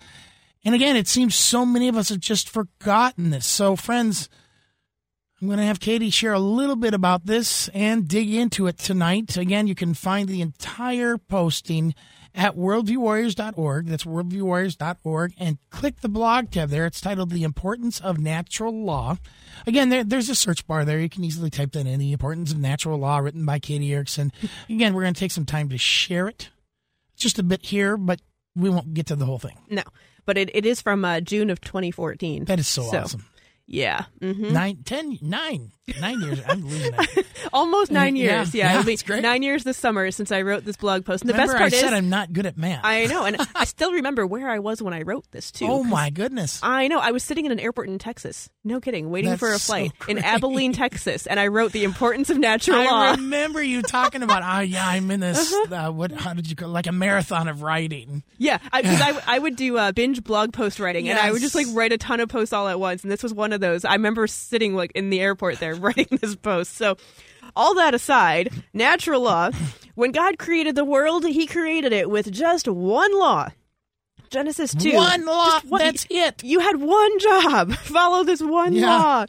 And 0.65 0.75
again, 0.75 0.95
it 0.95 1.07
seems 1.07 1.35
so 1.35 1.65
many 1.65 1.87
of 1.87 1.95
us 1.95 2.09
have 2.09 2.19
just 2.19 2.49
forgotten 2.49 3.29
this. 3.29 3.45
So, 3.45 3.75
friends, 3.75 4.29
I'm 5.41 5.47
going 5.47 5.59
to 5.59 5.65
have 5.65 5.79
Katie 5.79 6.09
share 6.09 6.33
a 6.33 6.39
little 6.39 6.75
bit 6.75 6.93
about 6.93 7.25
this 7.25 7.69
and 7.69 8.07
dig 8.07 8.33
into 8.33 8.67
it 8.67 8.77
tonight. 8.77 9.37
Again, 9.37 9.67
you 9.67 9.75
can 9.75 9.93
find 9.93 10.27
the 10.27 10.41
entire 10.41 11.17
posting 11.17 11.95
at 12.35 12.57
worldviewwarriors.org. 12.57 13.87
That's 13.87 14.03
worldviewwarriors.org. 14.03 15.33
And 15.37 15.57
click 15.69 16.01
the 16.01 16.09
blog 16.09 16.51
tab 16.51 16.69
there. 16.69 16.85
It's 16.85 16.99
titled 16.99 17.29
The 17.29 17.43
Importance 17.43 18.01
of 18.01 18.19
Natural 18.19 18.73
Law. 18.73 19.17
Again, 19.65 19.89
there, 19.89 20.03
there's 20.03 20.29
a 20.29 20.35
search 20.35 20.67
bar 20.67 20.83
there. 20.83 20.99
You 20.99 21.09
can 21.09 21.23
easily 21.23 21.49
type 21.49 21.71
that 21.71 21.87
in 21.87 21.99
The 21.99 22.11
Importance 22.11 22.51
of 22.51 22.59
Natural 22.59 22.99
Law, 22.99 23.19
written 23.19 23.45
by 23.45 23.59
Katie 23.59 23.93
Erickson. 23.93 24.33
Again, 24.69 24.93
we're 24.93 25.03
going 25.03 25.13
to 25.13 25.19
take 25.19 25.31
some 25.31 25.45
time 25.45 25.69
to 25.69 25.77
share 25.77 26.27
it. 26.27 26.49
Just 27.15 27.39
a 27.39 27.43
bit 27.43 27.65
here, 27.65 27.95
but 27.95 28.21
we 28.55 28.69
won't 28.69 28.93
get 28.93 29.07
to 29.07 29.15
the 29.15 29.25
whole 29.25 29.39
thing. 29.39 29.57
No, 29.69 29.83
but 30.29 30.37
it, 30.37 30.51
it 30.53 30.63
is 30.63 30.79
from 30.79 31.03
uh, 31.03 31.19
June 31.21 31.49
of 31.49 31.59
2014. 31.59 32.45
That 32.45 32.59
is 32.59 32.67
so, 32.67 32.83
awesome. 32.83 33.25
Yeah. 33.71 34.05
Mm-hmm. 34.19 34.51
Nine, 34.51 34.77
ten, 34.83 35.19
nine, 35.21 35.71
nine 36.01 36.19
years. 36.21 36.41
I'm 36.47 36.65
losing 36.65 36.91
that. 36.91 37.25
Almost 37.53 37.91
nine 37.91 38.15
years. 38.15 38.53
Yeah, 38.53 38.65
yeah, 38.65 38.73
it'll 38.73 38.85
be 38.85 38.97
great. 38.97 39.21
nine 39.21 39.43
years 39.43 39.63
this 39.63 39.77
summer 39.77 40.09
since 40.09 40.31
I 40.31 40.41
wrote 40.41 40.65
this 40.65 40.75
blog 40.75 41.05
post. 41.05 41.21
And 41.21 41.29
the 41.29 41.35
best 41.35 41.51
part 41.51 41.71
I 41.71 41.75
is, 41.75 41.79
said 41.79 41.93
I'm 41.93 42.09
not 42.09 42.33
good 42.33 42.47
at 42.47 42.57
math. 42.57 42.81
I 42.83 43.05
know, 43.05 43.25
and 43.25 43.37
I 43.55 43.65
still 43.65 43.91
remember 43.91 44.25
where 44.25 44.49
I 44.49 44.57
was 44.57 44.81
when 44.81 44.95
I 44.95 45.03
wrote 45.03 45.29
this 45.29 45.51
too. 45.51 45.67
Oh, 45.67 45.83
my 45.83 46.09
goodness! 46.09 46.59
I 46.63 46.87
know. 46.87 46.97
I 46.99 47.11
was 47.11 47.23
sitting 47.23 47.45
in 47.45 47.51
an 47.51 47.59
airport 47.59 47.89
in 47.89 47.99
Texas. 47.99 48.49
No 48.63 48.79
kidding, 48.79 49.11
waiting 49.11 49.29
That's 49.29 49.39
for 49.39 49.49
a 49.49 49.59
so 49.59 49.67
flight 49.67 49.91
in. 50.07 50.17
Abilene, 50.17 50.73
Texas, 50.73 51.27
and 51.27 51.39
I 51.39 51.47
wrote 51.47 51.71
the 51.71 51.83
importance 51.83 52.31
of 52.31 52.39
natural 52.39 52.79
I 52.79 52.85
law. 52.85 53.01
I 53.01 53.11
remember 53.11 53.61
you 53.61 53.83
talking 53.83 54.23
about. 54.23 54.41
Oh 54.43 54.61
yeah, 54.63 54.87
I'm 54.87 55.11
in 55.11 55.19
this. 55.19 55.53
Uh-huh. 55.53 55.75
Uh, 55.75 55.91
what? 55.91 56.11
How 56.11 56.33
did 56.33 56.49
you 56.49 56.55
call? 56.55 56.69
Like 56.69 56.87
a 56.87 56.91
marathon 56.91 57.47
of 57.47 57.61
writing. 57.61 58.23
Yeah, 58.39 58.57
because 58.57 58.99
I, 58.99 59.21
I, 59.35 59.39
would 59.39 59.55
do 59.55 59.77
uh, 59.77 59.91
binge 59.91 60.23
blog 60.23 60.53
post 60.53 60.79
writing, 60.79 61.07
and 61.07 61.19
I 61.19 61.31
would 61.31 61.41
just 61.41 61.53
like 61.53 61.67
write 61.71 61.93
a 61.93 61.99
ton 61.99 62.19
of 62.19 62.29
posts 62.29 62.51
all 62.51 62.67
at 62.67 62.79
once. 62.79 63.03
And 63.03 63.11
this 63.11 63.21
was 63.21 63.33
one 63.33 63.53
of 63.53 63.58
those. 63.59 63.85
I 63.85 63.93
remember 63.93 64.27
sitting 64.27 64.75
like 64.75 64.91
in 64.95 65.09
the 65.09 65.19
airport 65.21 65.59
there 65.59 65.75
writing 65.75 66.17
this 66.21 66.35
post. 66.35 66.75
So, 66.75 66.97
all 67.55 67.75
that 67.75 67.93
aside, 67.93 68.51
natural 68.73 69.21
law. 69.21 69.51
When 69.95 70.11
God 70.11 70.37
created 70.39 70.75
the 70.75 70.85
world, 70.85 71.25
He 71.25 71.45
created 71.45 71.91
it 71.93 72.09
with 72.09 72.31
just 72.31 72.67
one 72.67 73.17
law. 73.17 73.49
Genesis 74.29 74.73
two. 74.75 74.93
One 74.93 75.25
law. 75.25 75.59
One- 75.67 75.79
That's 75.81 76.05
it. 76.09 76.43
You 76.43 76.59
had 76.59 76.77
one 76.77 77.19
job. 77.19 77.73
Follow 77.77 78.23
this 78.23 78.41
one 78.41 78.73
Yeah. 78.73 78.85
law. 78.97 79.25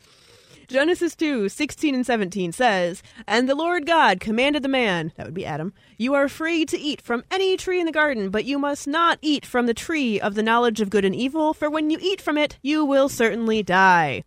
Genesis 0.70 1.16
2, 1.16 1.48
16 1.48 1.96
and 1.96 2.06
17 2.06 2.52
says, 2.52 3.02
And 3.26 3.48
the 3.48 3.56
Lord 3.56 3.86
God 3.86 4.20
commanded 4.20 4.62
the 4.62 4.68
man, 4.68 5.12
that 5.16 5.26
would 5.26 5.34
be 5.34 5.44
Adam, 5.44 5.72
You 5.98 6.14
are 6.14 6.28
free 6.28 6.64
to 6.66 6.78
eat 6.78 7.02
from 7.02 7.24
any 7.28 7.56
tree 7.56 7.80
in 7.80 7.86
the 7.86 7.92
garden, 7.92 8.30
but 8.30 8.44
you 8.44 8.56
must 8.56 8.86
not 8.86 9.18
eat 9.20 9.44
from 9.44 9.66
the 9.66 9.74
tree 9.74 10.20
of 10.20 10.36
the 10.36 10.44
knowledge 10.44 10.80
of 10.80 10.88
good 10.88 11.04
and 11.04 11.12
evil, 11.12 11.52
for 11.54 11.68
when 11.68 11.90
you 11.90 11.98
eat 12.00 12.20
from 12.20 12.38
it, 12.38 12.56
you 12.62 12.84
will 12.84 13.08
certainly 13.08 13.64
die. 13.64 14.22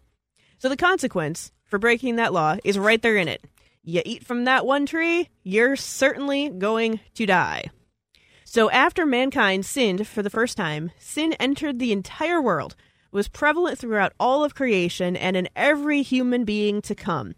So 0.58 0.68
the 0.68 0.76
consequence 0.76 1.54
for 1.64 1.80
breaking 1.80 2.18
that 2.18 2.34
law 2.34 2.58
is 2.66 2.78
right 2.78 3.02
there 3.02 3.16
in 3.16 3.30
it. 3.30 3.46
You 3.82 4.02
eat 4.04 4.26
from 4.26 4.44
that 4.44 4.66
one 4.66 4.86
tree, 4.86 5.30
you're 5.44 5.78
certainly 5.78 6.50
going 6.50 7.00
to 7.14 7.26
die. 7.26 7.72
So 8.44 8.70
after 8.70 9.06
mankind 9.06 9.66
sinned 9.66 10.06
for 10.10 10.22
the 10.22 10.30
first 10.30 10.58
time, 10.58 10.92
sin 11.00 11.32
entered 11.40 11.80
the 11.80 11.94
entire 11.94 12.42
world, 12.42 12.76
was 13.14 13.28
prevalent 13.28 13.78
throughout 13.78 14.14
all 14.20 14.44
of 14.44 14.56
creation 14.56 15.16
and 15.16 15.38
in 15.38 15.48
every 15.56 16.02
human 16.02 16.44
being 16.44 16.82
to 16.82 16.96
come. 16.96 17.36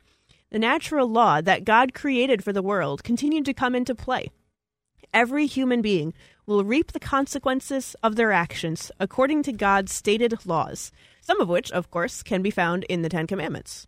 The 0.51 0.59
natural 0.59 1.07
law 1.07 1.41
that 1.41 1.65
God 1.65 1.93
created 1.93 2.43
for 2.43 2.53
the 2.53 2.61
world 2.61 3.03
continued 3.03 3.45
to 3.45 3.53
come 3.53 3.75
into 3.75 3.93
play. 3.93 4.29
Every 5.13 5.47
human 5.47 5.81
being 5.81 6.13
will 6.45 6.63
reap 6.63 6.91
the 6.91 6.99
consequences 6.99 7.95
of 8.03 8.15
their 8.15 8.31
actions 8.31 8.91
according 8.99 9.43
to 9.43 9.51
God's 9.51 9.93
stated 9.93 10.45
laws, 10.45 10.91
some 11.21 11.41
of 11.41 11.49
which, 11.49 11.71
of 11.71 11.89
course, 11.89 12.23
can 12.23 12.41
be 12.41 12.51
found 12.51 12.83
in 12.85 13.01
the 13.01 13.09
Ten 13.09 13.27
Commandments. 13.27 13.87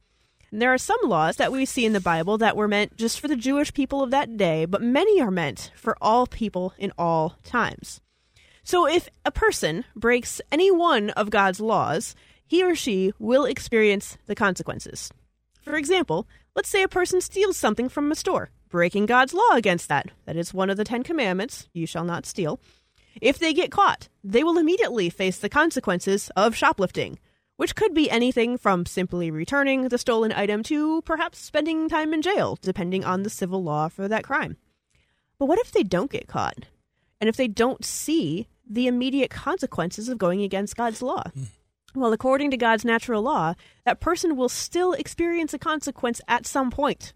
And 0.52 0.62
there 0.62 0.74
are 0.74 0.78
some 0.78 1.00
laws 1.04 1.36
that 1.36 1.52
we 1.52 1.66
see 1.66 1.86
in 1.86 1.94
the 1.94 2.00
Bible 2.00 2.38
that 2.38 2.56
were 2.56 2.68
meant 2.68 2.96
just 2.96 3.20
for 3.20 3.28
the 3.28 3.36
Jewish 3.36 3.74
people 3.74 4.02
of 4.02 4.12
that 4.12 4.38
day, 4.38 4.66
but 4.66 4.82
many 4.82 5.22
are 5.22 5.32
meant 5.32 5.72
for 5.76 5.98
all 6.02 6.26
people 6.26 6.74
in 6.78 6.92
all 6.98 7.36
times. 7.44 8.02
So 8.68 8.86
if 8.86 9.08
a 9.24 9.32
person 9.32 9.86
breaks 9.96 10.42
any 10.52 10.72
one 10.72 11.12
of 11.12 11.30
God's 11.30 11.62
laws, 11.62 12.16
he 12.46 12.62
or 12.62 12.76
she 12.76 13.14
will 13.18 13.46
experience 13.46 14.18
the 14.26 14.36
consequences. 14.36 15.10
For 15.62 15.78
example, 15.78 16.28
let's 16.54 16.68
say 16.68 16.84
a 16.84 16.90
person 16.90 17.22
steals 17.22 17.56
something 17.56 17.88
from 17.88 18.12
a 18.12 18.16
store, 18.16 18.50
breaking 18.68 19.06
God's 19.06 19.34
law 19.34 19.54
against 19.54 19.88
that. 19.88 20.12
That 20.26 20.36
is 20.36 20.54
one 20.54 20.70
of 20.70 20.76
the 20.76 20.84
Ten 20.84 21.04
Commandments 21.04 21.70
you 21.72 21.88
shall 21.88 22.04
not 22.04 22.26
steal. 22.26 22.60
If 23.22 23.40
they 23.40 23.54
get 23.54 23.72
caught, 23.72 24.10
they 24.22 24.44
will 24.44 24.58
immediately 24.58 25.10
face 25.10 25.38
the 25.38 25.48
consequences 25.48 26.30
of 26.36 26.54
shoplifting, 26.54 27.20
which 27.56 27.74
could 27.74 27.94
be 27.94 28.12
anything 28.12 28.58
from 28.58 28.86
simply 28.86 29.32
returning 29.32 29.88
the 29.88 29.98
stolen 29.98 30.34
item 30.34 30.62
to 30.64 31.02
perhaps 31.04 31.40
spending 31.40 31.88
time 31.88 32.14
in 32.14 32.22
jail, 32.22 32.58
depending 32.62 33.06
on 33.06 33.24
the 33.24 33.30
civil 33.30 33.64
law 33.64 33.88
for 33.88 34.10
that 34.10 34.26
crime. 34.26 34.58
But 35.40 35.46
what 35.46 35.60
if 35.60 35.72
they 35.72 35.84
don't 35.84 36.12
get 36.12 36.28
caught? 36.28 36.66
And 37.22 37.30
if 37.30 37.38
they 37.38 37.48
don't 37.48 37.86
see 37.86 38.50
the 38.70 38.88
immediate 38.88 39.30
consequences 39.30 40.10
of 40.10 40.18
going 40.18 40.42
against 40.42 40.76
God's 40.76 41.02
law? 41.02 41.24
Hmm. 41.34 41.44
Well, 41.96 42.14
according 42.14 42.52
to 42.52 42.58
God's 42.58 42.86
natural 42.86 43.24
law, 43.24 43.56
that 43.86 44.00
person 44.00 44.36
will 44.36 44.50
still 44.50 44.94
experience 44.94 45.54
a 45.54 45.60
consequence 45.60 46.22
at 46.28 46.46
some 46.46 46.70
point. 46.70 47.14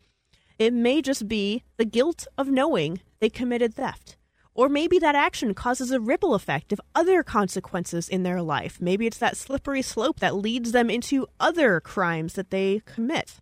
It 0.58 0.74
may 0.74 1.02
just 1.02 1.28
be 1.28 1.64
the 1.78 1.86
guilt 1.86 2.28
of 2.38 2.48
knowing 2.48 3.02
they 3.20 3.30
committed 3.30 3.76
theft. 3.76 4.18
Or 4.54 4.70
maybe 4.70 5.00
that 5.00 5.16
action 5.16 5.54
causes 5.54 5.92
a 5.92 6.00
ripple 6.00 6.36
effect 6.36 6.74
of 6.74 6.82
other 6.94 7.24
consequences 7.24 8.10
in 8.10 8.24
their 8.24 8.42
life. 8.42 8.82
Maybe 8.82 9.08
it's 9.08 9.18
that 9.20 9.38
slippery 9.38 9.82
slope 9.82 10.20
that 10.20 10.36
leads 10.36 10.72
them 10.72 10.90
into 10.90 11.28
other 11.40 11.80
crimes 11.80 12.34
that 12.34 12.50
they 12.50 12.82
commit. 12.86 13.40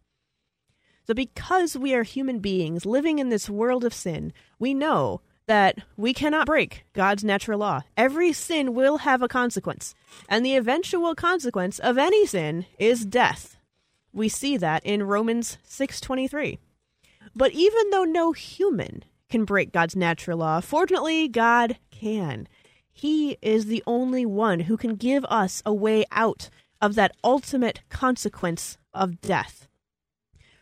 So, 1.07 1.15
because 1.15 1.75
we 1.75 1.95
are 1.95 2.03
human 2.03 2.39
beings 2.39 2.85
living 2.85 3.17
in 3.17 3.29
this 3.29 3.49
world 3.49 3.83
of 3.83 3.93
sin, 3.93 4.31
we 4.59 4.75
know 4.75 5.21
that 5.49 5.79
we 5.97 6.13
cannot 6.13 6.45
break 6.45 6.85
God's 6.93 7.23
natural 7.23 7.57
law. 7.57 7.81
Every 7.97 8.31
sin 8.33 8.75
will 8.75 8.99
have 8.99 9.23
a 9.23 9.27
consequence, 9.27 9.95
and 10.29 10.45
the 10.45 10.55
eventual 10.55 11.15
consequence 11.15 11.79
of 11.79 11.97
any 11.97 12.27
sin 12.27 12.67
is 12.77 13.03
death. 13.03 13.57
We 14.13 14.29
see 14.29 14.57
that 14.57 14.85
in 14.85 15.01
Romans 15.01 15.57
6:23. 15.63 16.59
But 17.35 17.51
even 17.53 17.89
though 17.89 18.03
no 18.03 18.31
human 18.31 19.03
can 19.27 19.43
break 19.43 19.71
God's 19.71 19.95
natural 19.95 20.37
law, 20.37 20.61
fortunately 20.61 21.27
God 21.27 21.79
can. 21.89 22.47
He 22.91 23.39
is 23.41 23.65
the 23.65 23.83
only 23.87 24.27
one 24.27 24.61
who 24.61 24.77
can 24.77 24.97
give 24.97 25.25
us 25.25 25.63
a 25.65 25.73
way 25.73 26.05
out 26.11 26.51
of 26.79 26.93
that 26.93 27.15
ultimate 27.23 27.81
consequence 27.89 28.77
of 28.93 29.19
death. 29.19 29.67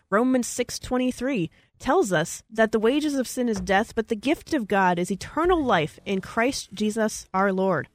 Romans 0.09 0.47
6:23 0.47 1.49
tells 1.79 2.11
us 2.11 2.43
that 2.49 2.71
the 2.71 2.79
wages 2.79 3.15
of 3.15 3.27
sin 3.27 3.49
is 3.49 3.59
death, 3.59 3.95
but 3.95 4.07
the 4.07 4.15
gift 4.15 4.53
of 4.53 4.67
God 4.67 4.99
is 4.99 5.11
eternal 5.11 5.63
life 5.63 5.99
in 6.05 6.21
Christ 6.21 6.73
Jesus 6.73 7.27
our 7.33 7.51
Lord. 7.51 7.87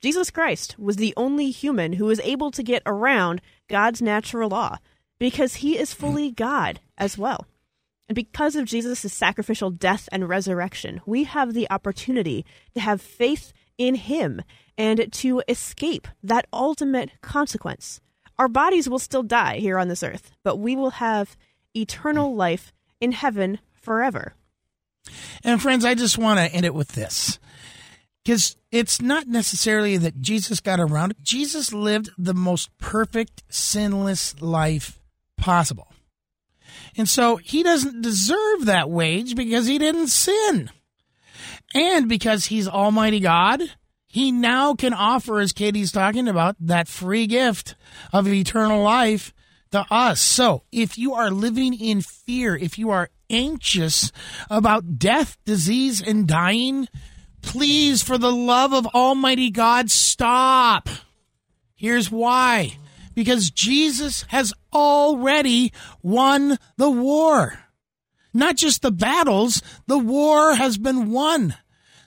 Jesus 0.00 0.30
Christ 0.30 0.78
was 0.78 0.96
the 0.96 1.14
only 1.16 1.50
human 1.50 1.94
who 1.94 2.04
was 2.04 2.20
able 2.20 2.50
to 2.52 2.62
get 2.62 2.82
around 2.86 3.40
God's 3.68 4.00
natural 4.00 4.50
law 4.50 4.78
because 5.18 5.56
he 5.56 5.76
is 5.76 5.92
fully 5.92 6.30
God 6.30 6.80
as 6.96 7.18
well. 7.18 7.46
And 8.08 8.14
because 8.14 8.56
of 8.56 8.64
Jesus' 8.64 9.12
sacrificial 9.12 9.70
death 9.70 10.08
and 10.12 10.28
resurrection, 10.28 11.00
we 11.04 11.24
have 11.24 11.52
the 11.52 11.70
opportunity 11.70 12.46
to 12.74 12.80
have 12.80 13.02
faith 13.02 13.52
in 13.76 13.96
him 13.96 14.42
and 14.78 15.12
to 15.12 15.42
escape 15.48 16.08
that 16.22 16.46
ultimate 16.52 17.10
consequence. 17.20 18.00
Our 18.38 18.48
bodies 18.48 18.88
will 18.88 19.00
still 19.00 19.24
die 19.24 19.58
here 19.58 19.78
on 19.78 19.88
this 19.88 20.02
earth, 20.02 20.30
but 20.44 20.56
we 20.56 20.76
will 20.76 20.90
have 20.90 21.36
eternal 21.74 22.34
life 22.34 22.72
in 23.00 23.12
heaven 23.12 23.58
forever. 23.74 24.34
And 25.44 25.60
friends, 25.60 25.84
I 25.84 25.94
just 25.94 26.18
want 26.18 26.38
to 26.38 26.54
end 26.54 26.66
it 26.66 26.74
with 26.74 26.92
this. 26.92 27.38
Because 28.24 28.56
it's 28.70 29.00
not 29.00 29.26
necessarily 29.26 29.96
that 29.96 30.20
Jesus 30.20 30.60
got 30.60 30.80
around. 30.80 31.14
Jesus 31.22 31.72
lived 31.72 32.10
the 32.18 32.34
most 32.34 32.76
perfect, 32.78 33.42
sinless 33.48 34.40
life 34.42 35.00
possible. 35.36 35.92
And 36.96 37.08
so 37.08 37.36
he 37.36 37.62
doesn't 37.62 38.02
deserve 38.02 38.66
that 38.66 38.90
wage 38.90 39.34
because 39.34 39.66
he 39.66 39.78
didn't 39.78 40.08
sin. 40.08 40.70
And 41.74 42.08
because 42.08 42.46
he's 42.46 42.68
Almighty 42.68 43.20
God, 43.20 43.62
he 44.06 44.32
now 44.32 44.74
can 44.74 44.94
offer, 44.94 45.38
as 45.38 45.52
Katie's 45.52 45.92
talking 45.92 46.28
about, 46.28 46.56
that 46.60 46.88
free 46.88 47.26
gift 47.26 47.76
of 48.12 48.26
eternal 48.26 48.82
life 48.82 49.32
to 49.72 49.84
us. 49.90 50.20
So 50.20 50.62
if 50.72 50.98
you 50.98 51.14
are 51.14 51.30
living 51.30 51.74
in 51.74 52.00
fear, 52.02 52.56
if 52.56 52.78
you 52.78 52.90
are 52.90 53.10
anxious 53.30 54.12
about 54.50 54.98
death, 54.98 55.36
disease, 55.44 56.00
and 56.00 56.26
dying, 56.26 56.88
please, 57.42 58.02
for 58.02 58.18
the 58.18 58.32
love 58.32 58.72
of 58.72 58.86
Almighty 58.88 59.50
God, 59.50 59.90
stop. 59.90 60.88
Here's 61.74 62.10
why. 62.10 62.78
Because 63.14 63.50
Jesus 63.50 64.22
has 64.28 64.52
already 64.72 65.72
won 66.02 66.58
the 66.76 66.90
war. 66.90 67.58
Not 68.32 68.56
just 68.56 68.82
the 68.82 68.92
battles, 68.92 69.62
the 69.86 69.98
war 69.98 70.54
has 70.54 70.78
been 70.78 71.10
won. 71.10 71.56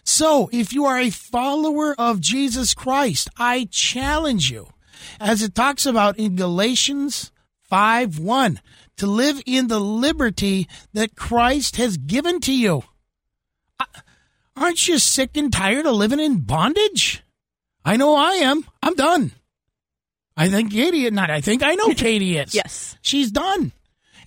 So, 0.03 0.49
if 0.51 0.73
you 0.73 0.85
are 0.85 0.99
a 0.99 1.09
follower 1.09 1.93
of 1.97 2.21
Jesus 2.21 2.73
Christ, 2.73 3.29
I 3.37 3.67
challenge 3.69 4.49
you, 4.49 4.67
as 5.19 5.41
it 5.41 5.53
talks 5.53 5.85
about 5.85 6.17
in 6.17 6.35
Galatians 6.35 7.31
5 7.71 8.19
1, 8.19 8.59
to 8.97 9.07
live 9.07 9.41
in 9.45 9.69
the 9.69 9.79
liberty 9.79 10.67
that 10.91 11.15
Christ 11.15 11.77
has 11.77 11.95
given 11.95 12.41
to 12.41 12.53
you. 12.53 12.83
Aren't 14.57 14.89
you 14.89 14.99
sick 14.99 15.37
and 15.37 15.53
tired 15.53 15.85
of 15.85 15.95
living 15.95 16.19
in 16.19 16.41
bondage? 16.41 17.23
I 17.85 17.95
know 17.95 18.13
I 18.13 18.33
am. 18.33 18.65
I'm 18.83 18.93
done. 18.95 19.31
I 20.35 20.49
think 20.49 20.73
Katie, 20.73 21.09
not 21.11 21.29
I 21.29 21.39
think, 21.39 21.63
I 21.63 21.75
know 21.75 21.93
Katie 21.93 22.37
is. 22.37 22.53
Yes. 22.53 22.97
She's 23.01 23.31
done. 23.31 23.71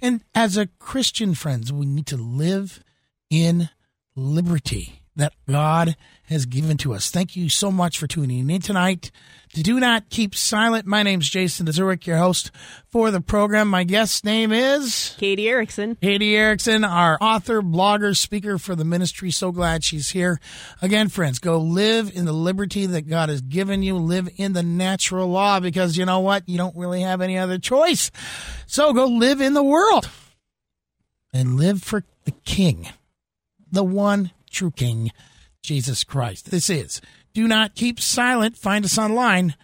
And 0.01 0.23
as 0.35 0.57
a 0.57 0.69
Christian, 0.79 1.35
friends, 1.35 1.71
we 1.71 1.85
need 1.85 2.07
to 2.07 2.17
live 2.17 2.83
in 3.29 3.69
liberty 4.17 5.03
that 5.17 5.33
God 5.49 5.97
has 6.25 6.47
given 6.47 6.77
to 6.79 6.95
us. 6.95 7.11
Thank 7.11 7.37
you 7.37 7.49
so 7.49 7.71
much 7.71 7.99
for 7.99 8.07
tuning 8.07 8.49
in 8.49 8.61
tonight. 8.61 9.11
To 9.55 9.63
Do 9.63 9.79
not 9.79 10.11
keep 10.11 10.35
silent. 10.35 10.85
My 10.85 11.05
name's 11.05 11.29
Jason 11.29 11.71
Zurich, 11.71 12.09
your 12.09 12.17
host 12.17 12.51
for 12.91 13.13
the 13.13 13.21
program. 13.21 13.69
My 13.69 13.85
guest's 13.85 14.25
name 14.25 14.51
is 14.51 15.15
Katie 15.17 15.49
Erickson. 15.49 15.97
Katie 16.03 16.37
Erickson, 16.37 16.83
our 16.83 17.17
author, 17.21 17.63
blogger, 17.63 18.17
speaker 18.17 18.59
for 18.59 18.75
the 18.75 18.85
ministry. 18.85 19.31
So 19.31 19.53
glad 19.53 19.85
she's 19.85 20.11
here. 20.11 20.41
Again, 20.83 21.09
friends, 21.09 21.39
go 21.39 21.59
live 21.59 22.11
in 22.17 22.25
the 22.25 22.33
liberty 22.33 22.87
that 22.87 23.09
God 23.09 23.29
has 23.29 23.43
given 23.43 23.85
you. 23.85 23.97
Live 23.97 24.29
in 24.37 24.55
the 24.55 24.65
natural 24.65 25.29
law 25.29 25.61
because 25.61 25.97
you 25.97 26.05
know 26.05 26.21
what? 26.21 26.49
You 26.49 26.59
don't 26.59 26.77
really 26.77 27.03
have 27.03 27.21
any 27.21 27.39
other 27.39 27.59
choice. 27.59 28.11
So 28.67 28.93
go 28.93 29.07
live 29.07 29.41
in 29.41 29.55
the 29.55 29.63
world 29.63 30.09
and 31.33 31.57
live 31.57 31.81
for 31.81 32.03
the 32.25 32.33
King, 32.45 32.89
the 33.71 33.85
one 33.85 34.33
true 34.55 34.71
King, 34.71 35.11
Jesus 35.63 36.05
Christ. 36.05 36.51
This 36.51 36.71
is 36.71 37.01
Do 37.35 37.47
Not 37.47 37.75
Keep 37.75 38.01
Silent. 38.01 38.57
Find 38.57 38.85
us 38.85 38.97
online 38.97 39.55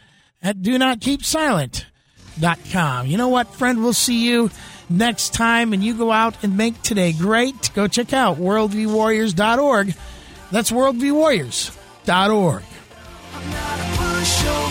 at 0.42 0.62
do 0.62 0.78
not 0.78 1.00
keep 1.00 1.24
silent.com. 1.24 3.06
You 3.06 3.16
know 3.16 3.28
what, 3.28 3.54
friend? 3.54 3.82
We'll 3.82 3.92
see 3.92 4.26
you 4.26 4.50
next 4.88 5.34
time, 5.34 5.72
and 5.72 5.84
you 5.84 5.94
go 5.96 6.10
out 6.10 6.42
and 6.42 6.56
make 6.56 6.82
today 6.82 7.12
great. 7.12 7.70
Go 7.74 7.86
check 7.86 8.12
out 8.12 8.38
worldviewwarriors.org. 8.38 9.94
That's 10.50 10.70
worldviewwarriors.org. 10.70 12.62
I'm 13.32 13.50
not 13.50 13.80
a. 13.80 14.69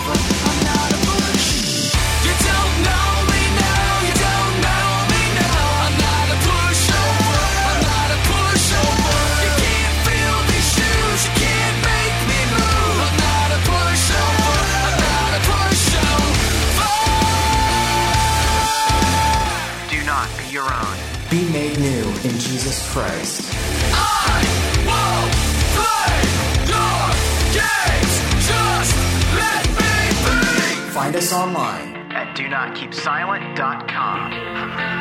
me 29.78 29.78
be. 29.78 30.92
Find 30.92 31.16
us 31.16 31.32
online 31.32 31.96
At 32.12 32.36
do 32.36 32.50
not 32.50 32.76
keep 32.76 32.94
silent.com. 32.94 34.99